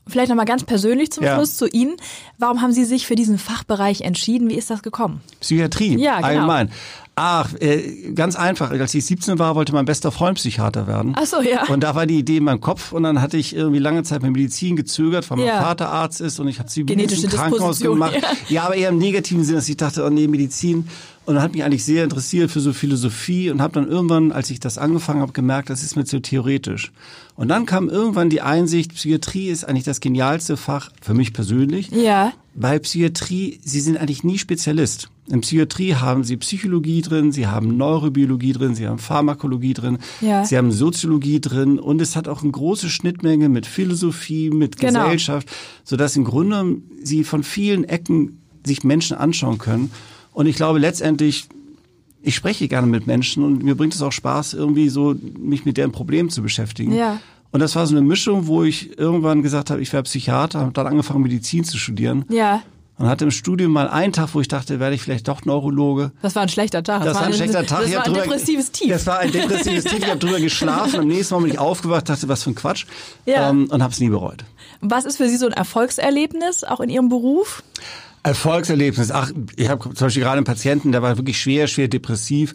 Vielleicht 0.06 0.28
nochmal 0.28 0.44
ganz 0.44 0.64
persönlich 0.64 1.10
zum 1.12 1.24
ja. 1.24 1.34
Schluss 1.34 1.56
zu 1.56 1.66
Ihnen. 1.66 1.96
Warum 2.38 2.60
haben 2.60 2.72
Sie 2.72 2.84
sich 2.84 3.06
für 3.06 3.14
diesen 3.14 3.38
Fachbereich 3.38 4.02
entschieden? 4.02 4.50
Wie 4.50 4.54
ist 4.54 4.68
das 4.68 4.82
gekommen? 4.82 5.22
Psychiatrie, 5.40 5.98
ja, 5.98 6.16
genau. 6.16 6.26
allgemein. 6.26 6.70
Ach, 7.16 7.54
äh, 7.60 8.12
ganz 8.12 8.34
einfach. 8.34 8.70
Als 8.72 8.92
ich 8.92 9.06
17 9.06 9.38
war, 9.38 9.54
wollte 9.54 9.72
mein 9.72 9.84
bester 9.84 10.10
Freund 10.10 10.36
Psychiater 10.36 10.86
werden. 10.86 11.14
Ach 11.16 11.24
so, 11.24 11.40
ja. 11.40 11.66
Und 11.68 11.80
da 11.80 11.94
war 11.94 12.06
die 12.06 12.18
Idee 12.18 12.38
in 12.38 12.44
meinem 12.44 12.60
Kopf 12.60 12.92
und 12.92 13.04
dann 13.04 13.22
hatte 13.22 13.36
ich 13.36 13.54
irgendwie 13.54 13.78
lange 13.78 14.02
Zeit 14.02 14.22
mit 14.22 14.32
Medizin 14.32 14.74
gezögert, 14.74 15.30
weil 15.30 15.38
mein 15.38 15.46
ja. 15.46 15.62
Vater 15.62 15.90
Arzt 15.90 16.20
ist 16.20 16.40
und 16.40 16.48
ich 16.48 16.58
habe 16.58 16.68
sie 16.68 16.80
im 16.80 16.86
Krankenhaus 17.28 17.80
gemacht. 17.80 18.14
Ja. 18.14 18.30
ja, 18.48 18.62
aber 18.64 18.74
eher 18.74 18.88
im 18.90 18.98
negativen 18.98 19.44
Sinn, 19.44 19.54
dass 19.54 19.68
ich 19.68 19.76
dachte, 19.76 20.04
oh 20.04 20.10
nee, 20.10 20.28
Medizin. 20.28 20.88
Und 21.26 21.40
hat 21.40 21.54
mich 21.54 21.64
eigentlich 21.64 21.84
sehr 21.84 22.04
interessiert 22.04 22.50
für 22.50 22.60
so 22.60 22.74
Philosophie 22.74 23.48
und 23.48 23.62
habe 23.62 23.72
dann 23.74 23.88
irgendwann, 23.88 24.30
als 24.30 24.50
ich 24.50 24.60
das 24.60 24.76
angefangen 24.76 25.22
habe, 25.22 25.32
gemerkt, 25.32 25.70
das 25.70 25.82
ist 25.82 25.96
mir 25.96 26.04
zu 26.04 26.20
theoretisch. 26.20 26.92
Und 27.34 27.48
dann 27.48 27.64
kam 27.64 27.88
irgendwann 27.88 28.28
die 28.28 28.42
Einsicht, 28.42 28.94
Psychiatrie 28.94 29.48
ist 29.48 29.64
eigentlich 29.64 29.84
das 29.84 30.00
genialste 30.00 30.58
Fach 30.58 30.90
für 31.00 31.14
mich 31.14 31.32
persönlich. 31.32 31.90
Ja. 31.90 32.32
Weil 32.54 32.78
Psychiatrie, 32.80 33.58
Sie 33.64 33.80
sind 33.80 33.96
eigentlich 33.96 34.22
nie 34.22 34.37
Spezialist. 34.37 35.08
In 35.26 35.40
Psychiatrie 35.40 35.94
haben 35.94 36.22
Sie 36.22 36.37
Psychologie 36.37 37.00
drin, 37.00 37.32
Sie 37.32 37.46
haben 37.46 37.78
Neurobiologie 37.78 38.52
drin, 38.52 38.74
Sie 38.74 38.87
haben 38.87 38.98
Pharmakologie 38.98 39.72
drin, 39.72 39.98
ja. 40.20 40.44
Sie 40.44 40.58
haben 40.58 40.70
Soziologie 40.70 41.40
drin 41.40 41.78
und 41.78 42.02
es 42.02 42.14
hat 42.14 42.28
auch 42.28 42.42
eine 42.42 42.52
große 42.52 42.90
Schnittmenge 42.90 43.48
mit 43.48 43.64
Philosophie, 43.64 44.50
mit 44.50 44.76
genau. 44.78 45.04
Gesellschaft, 45.04 45.48
sodass 45.82 46.16
im 46.16 46.24
Grunde 46.24 46.82
Sie 47.02 47.24
von 47.24 47.42
vielen 47.42 47.84
Ecken 47.84 48.42
sich 48.66 48.84
Menschen 48.84 49.16
anschauen 49.16 49.56
können. 49.56 49.90
Und 50.34 50.46
ich 50.46 50.56
glaube 50.56 50.78
letztendlich, 50.78 51.48
ich 52.20 52.34
spreche 52.34 52.68
gerne 52.68 52.86
mit 52.86 53.06
Menschen 53.06 53.42
und 53.42 53.62
mir 53.62 53.76
bringt 53.76 53.94
es 53.94 54.02
auch 54.02 54.12
Spaß, 54.12 54.52
irgendwie 54.54 54.90
so 54.90 55.14
mich 55.38 55.64
mit 55.64 55.78
deren 55.78 55.92
Problemen 55.92 56.28
zu 56.28 56.42
beschäftigen. 56.42 56.92
Ja. 56.92 57.20
Und 57.52 57.60
das 57.60 57.76
war 57.76 57.86
so 57.86 57.96
eine 57.96 58.04
Mischung, 58.04 58.48
wo 58.48 58.64
ich 58.64 58.98
irgendwann 58.98 59.42
gesagt 59.42 59.70
habe, 59.70 59.80
ich 59.80 59.92
werde 59.92 60.04
Psychiater, 60.04 60.58
habe 60.58 60.72
dann 60.72 60.88
angefangen, 60.88 61.22
Medizin 61.22 61.62
zu 61.62 61.78
studieren. 61.78 62.24
Ja. 62.28 62.62
Und 62.98 63.06
hatte 63.08 63.24
im 63.24 63.30
Studium 63.30 63.72
mal 63.72 63.88
einen 63.88 64.12
Tag, 64.12 64.34
wo 64.34 64.40
ich 64.40 64.48
dachte, 64.48 64.80
werde 64.80 64.94
ich 64.94 65.02
vielleicht 65.02 65.26
doch 65.26 65.44
Neurologe. 65.44 66.12
Das 66.22 66.34
war 66.34 66.42
ein 66.42 66.48
schlechter 66.48 66.82
Tag. 66.82 67.04
Das, 67.04 67.16
war 67.16 67.24
ein, 67.24 67.32
schlechter 67.32 67.66
Tag. 67.66 67.82
Das 67.82 67.94
war 67.94 68.04
ein 68.04 68.12
drüber, 68.12 68.22
depressives 68.22 68.70
Tief. 68.70 68.88
Das 68.88 69.06
war 69.06 69.18
ein 69.18 69.32
depressives 69.32 69.84
Tief. 69.84 69.98
Ich 69.98 70.08
habe 70.08 70.18
drüber 70.18 70.40
geschlafen. 70.40 71.00
Am 71.00 71.08
nächsten 71.08 71.34
Mal 71.34 71.42
bin 71.42 71.50
ich 71.50 71.58
aufgewacht, 71.58 72.08
dachte, 72.08 72.28
was 72.28 72.44
für 72.44 72.50
ein 72.50 72.54
Quatsch. 72.54 72.86
Ja. 73.26 73.50
Ähm, 73.50 73.68
und 73.68 73.82
habe 73.82 73.92
es 73.92 74.00
nie 74.00 74.08
bereut. 74.08 74.44
Was 74.80 75.04
ist 75.04 75.16
für 75.16 75.28
Sie 75.28 75.36
so 75.36 75.46
ein 75.46 75.52
Erfolgserlebnis, 75.52 76.62
auch 76.62 76.80
in 76.80 76.88
Ihrem 76.88 77.08
Beruf? 77.08 77.62
Erfolgserlebnis. 78.24 79.12
Ach, 79.12 79.30
ich 79.54 79.68
habe 79.68 79.82
zum 79.94 80.06
Beispiel 80.06 80.22
gerade 80.22 80.38
einen 80.38 80.44
Patienten, 80.44 80.92
der 80.92 81.02
war 81.02 81.16
wirklich 81.16 81.40
schwer, 81.40 81.68
schwer 81.68 81.88
depressiv. 81.88 82.54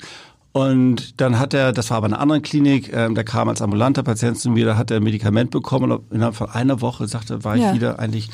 Und 0.51 1.21
dann 1.21 1.37
hat 1.37 1.53
er, 1.53 1.71
das 1.71 1.91
war 1.91 1.97
aber 1.97 2.07
eine 2.07 2.17
andere 2.17 2.41
Klinik, 2.41 2.91
ähm, 2.91 3.13
der 3.13 3.23
kam 3.23 3.49
als 3.49 3.61
ambulanter 3.61 4.01
Patient 4.01 4.37
zu 4.37 4.49
mir, 4.49 4.65
da 4.65 4.77
hat 4.77 4.89
er 4.89 4.97
ein 4.97 5.03
Medikament 5.03 5.51
bekommen 5.51 5.91
und 5.91 6.11
innerhalb 6.11 6.35
von 6.35 6.49
einer 6.49 6.81
Woche, 6.81 7.07
sagte, 7.07 7.43
war 7.43 7.55
ich 7.55 7.61
ja. 7.61 7.73
wieder 7.75 7.99
eigentlich 7.99 8.29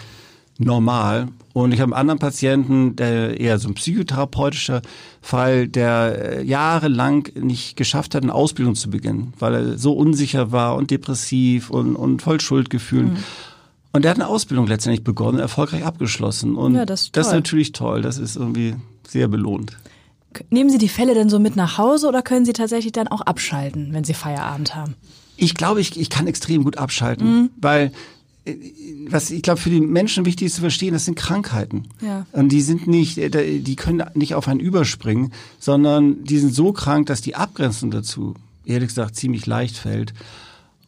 normal. 0.58 1.28
Und 1.52 1.74
ich 1.74 1.82
habe 1.82 1.94
einen 1.94 2.00
anderen 2.00 2.20
Patienten, 2.20 2.96
der 2.96 3.38
eher 3.40 3.60
so 3.60 3.68
ein 3.68 3.74
psychotherapeutischer 3.74 4.82
Fall, 5.22 5.68
der 5.68 6.40
äh, 6.40 6.44
jahrelang 6.46 7.28
nicht 7.36 7.76
geschafft 7.76 8.16
hat, 8.16 8.24
eine 8.24 8.34
Ausbildung 8.34 8.76
zu 8.76 8.90
beginnen, 8.90 9.34
weil 9.38 9.54
er 9.54 9.78
so 9.78 9.92
unsicher 9.92 10.54
war 10.54 10.76
und 10.76 10.92
depressiv 10.92 11.70
und, 11.70 11.98
und 11.98 12.22
voll 12.22 12.40
Schuldgefühlen. 12.40 13.14
Mhm. 13.14 13.24
Und 13.96 14.02
der 14.02 14.12
hat 14.12 14.18
eine 14.18 14.28
Ausbildung 14.28 14.68
letztendlich 14.68 15.04
begonnen, 15.06 15.40
erfolgreich 15.40 15.86
abgeschlossen. 15.86 16.56
Und 16.56 16.76
ja, 16.76 16.86
das, 16.86 17.04
ist 17.04 17.18
das 17.18 17.28
ist 17.28 17.34
natürlich 17.34 17.72
toll. 17.72 18.02
Das 18.02 18.18
ist 18.18 18.36
irgendwie 18.36 18.76
sehr 19.08 19.30
belohnt. 19.30 19.78
Nehmen 20.50 20.70
Sie 20.70 20.78
die 20.78 20.90
Fälle 20.90 21.14
denn 21.14 21.30
so 21.30 21.40
mit 21.40 21.56
nach 21.56 21.78
Hause 21.78 22.10
oder 22.10 22.22
können 22.22 22.46
Sie 22.46 22.52
tatsächlich 22.52 22.92
dann 22.92 23.08
auch 23.08 23.22
abschalten, 23.22 23.94
wenn 23.94 24.04
Sie 24.04 24.14
Feierabend 24.14 24.76
haben? 24.76 24.96
Ich 25.38 25.56
glaube, 25.56 25.80
ich, 25.80 25.98
ich 25.98 26.10
kann 26.10 26.28
extrem 26.28 26.66
gut 26.66 26.78
abschalten, 26.78 27.28
mhm. 27.28 27.50
weil 27.56 27.94
äh, 28.44 28.56
was 29.10 29.32
ich 29.32 29.42
glaube 29.42 29.62
für 29.62 29.70
die 29.70 29.80
Menschen 29.80 30.26
wichtig 30.26 30.48
ist 30.48 30.56
zu 30.56 30.62
verstehen, 30.62 30.94
das 30.94 31.06
sind 31.06 31.16
Krankheiten. 31.16 31.88
Ja. 32.02 32.26
Und 32.34 32.50
die 32.50 32.62
sind 32.62 32.88
nicht, 32.88 33.18
äh, 33.18 33.60
die 33.60 33.76
können 33.78 34.04
nicht 34.14 34.36
auf 34.36 34.50
einen 34.50 34.60
überspringen, 34.60 35.32
sondern 35.58 36.24
die 36.26 36.40
sind 36.40 36.54
so 36.54 36.74
krank, 36.74 37.08
dass 37.08 37.22
die 37.22 37.36
Abgrenzung 37.36 37.92
dazu, 37.92 38.34
ehrlich 38.66 38.90
gesagt, 38.90 39.16
ziemlich 39.16 39.46
leicht 39.46 39.78
fällt. 39.78 40.14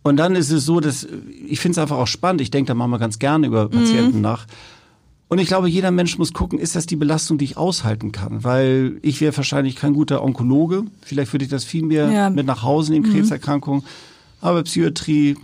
Und 0.03 0.17
dann 0.17 0.35
ist 0.35 0.51
es 0.51 0.65
so, 0.65 0.79
dass 0.79 1.07
ich 1.47 1.59
finde 1.59 1.73
es 1.73 1.77
einfach 1.79 1.97
auch 1.97 2.07
spannend. 2.07 2.41
Ich 2.41 2.51
denke 2.51 2.69
da 2.69 2.73
manchmal 2.75 2.99
ganz 2.99 3.19
gerne 3.19 3.47
über 3.47 3.69
Patienten 3.69 4.17
mhm. 4.17 4.21
nach. 4.21 4.45
Und 5.29 5.39
ich 5.39 5.47
glaube, 5.47 5.67
jeder 5.67 5.91
Mensch 5.91 6.17
muss 6.17 6.31
gucken, 6.31 6.57
ist 6.57 6.75
das 6.75 6.85
die 6.85 6.95
Belastung, 6.95 7.37
die 7.37 7.45
ich 7.45 7.57
aushalten 7.57 8.13
kann? 8.13 8.45
Weil 8.45 8.97
ich 9.01 9.19
wäre 9.19 9.35
wahrscheinlich 9.35 9.75
kein 9.75 9.93
guter 9.93 10.23
Onkologe. 10.23 10.83
Vielleicht 11.01 11.33
würde 11.33 11.43
ich 11.43 11.51
das 11.51 11.65
viel 11.65 11.83
mehr 11.83 12.09
ja. 12.09 12.29
mit 12.29 12.45
nach 12.45 12.63
Hause 12.63 12.93
nehmen, 12.93 13.09
mhm. 13.09 13.13
Krebserkrankung. 13.13 13.83
Aber 14.39 14.63
Psychiatrie, 14.63 15.35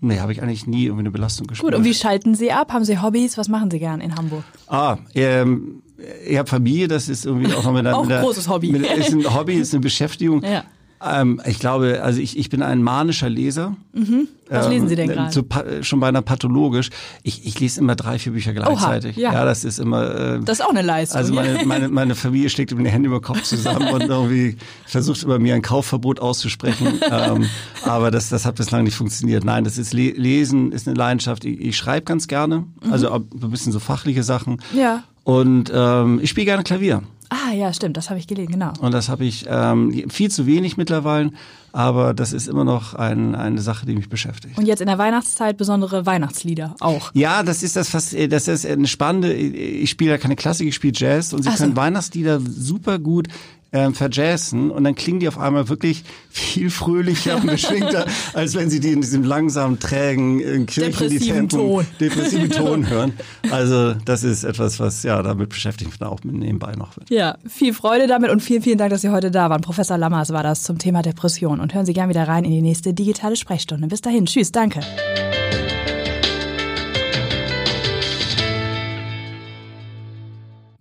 Nee, 0.00 0.20
habe 0.20 0.30
ich 0.30 0.42
eigentlich 0.42 0.66
nie 0.66 0.84
irgendwie 0.84 1.02
eine 1.02 1.10
Belastung 1.10 1.46
gespürt. 1.46 1.72
Gut, 1.72 1.78
und 1.78 1.84
wie 1.84 1.94
schalten 1.94 2.34
Sie 2.34 2.52
ab? 2.52 2.72
Haben 2.72 2.84
Sie 2.84 3.00
Hobbys? 3.00 3.38
Was 3.38 3.48
machen 3.48 3.70
Sie 3.70 3.78
gern 3.78 4.00
in 4.00 4.14
Hamburg? 4.14 4.44
Ah, 4.66 4.98
ähm, 5.14 5.82
ich 6.26 6.36
habe 6.36 6.48
Familie, 6.48 6.86
das 6.86 7.08
ist 7.08 7.24
irgendwie 7.24 7.52
auch 7.54 7.64
noch 7.64 7.72
mit 7.72 7.86
einer... 7.86 7.96
auch 7.98 8.08
ein 8.08 8.22
großes 8.22 8.48
Hobby. 8.48 8.70
Mit, 8.70 8.82
ist 8.82 9.12
ein 9.12 9.34
Hobby, 9.34 9.54
ist 9.54 9.72
eine 9.74 9.80
Beschäftigung. 9.80 10.42
Ja. 10.46 10.64
Ähm, 11.04 11.40
ich 11.44 11.58
glaube, 11.58 12.02
also 12.02 12.20
ich, 12.20 12.38
ich 12.38 12.48
bin 12.48 12.62
ein 12.62 12.82
manischer 12.82 13.28
Leser. 13.28 13.76
Mhm. 13.92 14.28
Was 14.48 14.66
ähm, 14.66 14.72
lesen 14.72 14.88
Sie 14.88 14.96
denn 14.96 15.08
gerade? 15.08 15.32
So, 15.32 15.42
schon 15.82 16.00
beinahe 16.00 16.22
pathologisch. 16.22 16.90
Ich, 17.22 17.46
ich 17.46 17.58
lese 17.60 17.80
immer 17.80 17.96
drei, 17.96 18.18
vier 18.18 18.32
Bücher 18.32 18.52
gleichzeitig. 18.54 19.16
Oha, 19.16 19.22
ja. 19.22 19.32
ja, 19.32 19.44
das 19.44 19.64
ist 19.64 19.78
immer. 19.78 20.36
Äh, 20.36 20.40
das 20.40 20.60
ist 20.60 20.64
auch 20.64 20.70
eine 20.70 20.82
Leistung. 20.82 21.18
Also 21.18 21.34
meine, 21.34 21.64
meine, 21.66 21.88
meine 21.88 22.14
Familie 22.14 22.48
steckt 22.48 22.70
mit 22.70 22.80
den 22.80 22.86
Händen 22.86 23.06
über 23.06 23.18
den 23.18 23.24
Kopf 23.24 23.42
zusammen 23.42 23.88
und 23.88 24.02
irgendwie 24.02 24.56
versucht 24.86 25.22
immer 25.22 25.38
mir 25.38 25.54
ein 25.54 25.62
Kaufverbot 25.62 26.20
auszusprechen. 26.20 27.00
ähm, 27.10 27.46
aber 27.84 28.10
das, 28.10 28.28
das 28.28 28.46
hat 28.46 28.56
bislang 28.56 28.84
nicht 28.84 28.96
funktioniert. 28.96 29.44
Nein, 29.44 29.64
das 29.64 29.78
ist 29.78 29.92
Lesen 29.92 30.72
ist 30.72 30.88
eine 30.88 30.96
Leidenschaft. 30.96 31.44
Ich, 31.44 31.60
ich 31.60 31.76
schreibe 31.76 32.04
ganz 32.04 32.28
gerne, 32.28 32.64
mhm. 32.82 32.92
also 32.92 33.10
ein 33.10 33.50
bisschen 33.50 33.72
so 33.72 33.80
fachliche 33.80 34.22
Sachen. 34.22 34.62
Ja. 34.74 35.02
Und 35.24 35.72
ähm, 35.74 36.20
ich 36.22 36.30
spiele 36.30 36.44
gerne 36.46 36.62
Klavier. 36.62 37.02
Ah 37.28 37.52
ja, 37.52 37.72
stimmt, 37.72 37.96
das 37.96 38.10
habe 38.10 38.18
ich 38.18 38.26
gelesen, 38.26 38.52
genau. 38.52 38.72
Und 38.80 38.92
das 38.92 39.08
habe 39.08 39.24
ich 39.24 39.46
ähm, 39.48 40.08
viel 40.08 40.30
zu 40.30 40.46
wenig 40.46 40.76
mittlerweile, 40.76 41.30
aber 41.72 42.14
das 42.14 42.32
ist 42.32 42.48
immer 42.48 42.64
noch 42.64 42.94
ein, 42.94 43.34
eine 43.34 43.60
Sache, 43.60 43.86
die 43.86 43.94
mich 43.94 44.08
beschäftigt. 44.08 44.56
Und 44.56 44.66
jetzt 44.66 44.80
in 44.80 44.86
der 44.86 44.98
Weihnachtszeit 44.98 45.56
besondere 45.56 46.06
Weihnachtslieder 46.06 46.74
auch. 46.80 47.10
Ja, 47.14 47.42
das 47.42 47.62
ist 47.62 47.76
das 47.76 47.88
fast, 47.88 48.16
das 48.30 48.48
ist 48.48 48.64
eine 48.66 48.86
spannende. 48.86 49.32
Ich 49.32 49.90
spiele 49.90 50.12
ja 50.12 50.18
keine 50.18 50.36
Klassik, 50.36 50.68
ich 50.68 50.74
spiele 50.74 50.94
Jazz 50.96 51.32
und 51.32 51.42
Sie 51.42 51.50
Ach 51.50 51.56
können 51.56 51.72
so. 51.72 51.76
Weihnachtslieder 51.76 52.40
super 52.40 52.98
gut 52.98 53.28
ähm, 53.76 53.94
verjazzen 53.94 54.70
und 54.70 54.84
dann 54.84 54.94
klingen 54.94 55.20
die 55.20 55.28
auf 55.28 55.38
einmal 55.38 55.68
wirklich 55.68 56.04
viel 56.30 56.70
fröhlicher 56.70 57.36
und 57.36 57.46
beschwingter, 57.46 58.06
als 58.32 58.54
wenn 58.54 58.70
sie 58.70 58.80
die 58.80 58.92
in 58.92 59.02
diesem 59.02 59.22
langsamen, 59.22 59.78
trägen 59.78 60.40
äh, 60.40 60.64
Kirchenlied 60.64 61.50
Ton. 61.50 61.86
depressiven 62.00 62.50
Ton 62.50 62.86
hören. 62.88 63.12
Also 63.50 63.92
das 63.92 64.24
ist 64.24 64.44
etwas, 64.44 64.80
was 64.80 65.02
ja 65.02 65.22
damit 65.22 65.50
beschäftigt 65.50 65.90
mich 65.90 66.08
auch 66.08 66.20
nebenbei 66.24 66.72
noch. 66.72 66.96
Wird. 66.96 67.10
Ja, 67.10 67.36
viel 67.46 67.74
Freude 67.74 68.06
damit 68.06 68.30
und 68.30 68.40
vielen, 68.40 68.62
vielen 68.62 68.78
Dank, 68.78 68.90
dass 68.90 69.02
Sie 69.02 69.10
heute 69.10 69.30
da 69.30 69.50
waren. 69.50 69.60
Professor 69.60 69.98
Lammers 69.98 70.32
war 70.32 70.42
das 70.42 70.62
zum 70.62 70.78
Thema 70.78 71.02
Depression 71.02 71.60
und 71.60 71.74
hören 71.74 71.86
Sie 71.86 71.92
gern 71.92 72.08
wieder 72.08 72.26
rein 72.26 72.44
in 72.44 72.50
die 72.50 72.62
nächste 72.62 72.94
digitale 72.94 73.36
Sprechstunde. 73.36 73.88
Bis 73.88 74.00
dahin, 74.00 74.26
tschüss, 74.26 74.52
danke. 74.52 74.80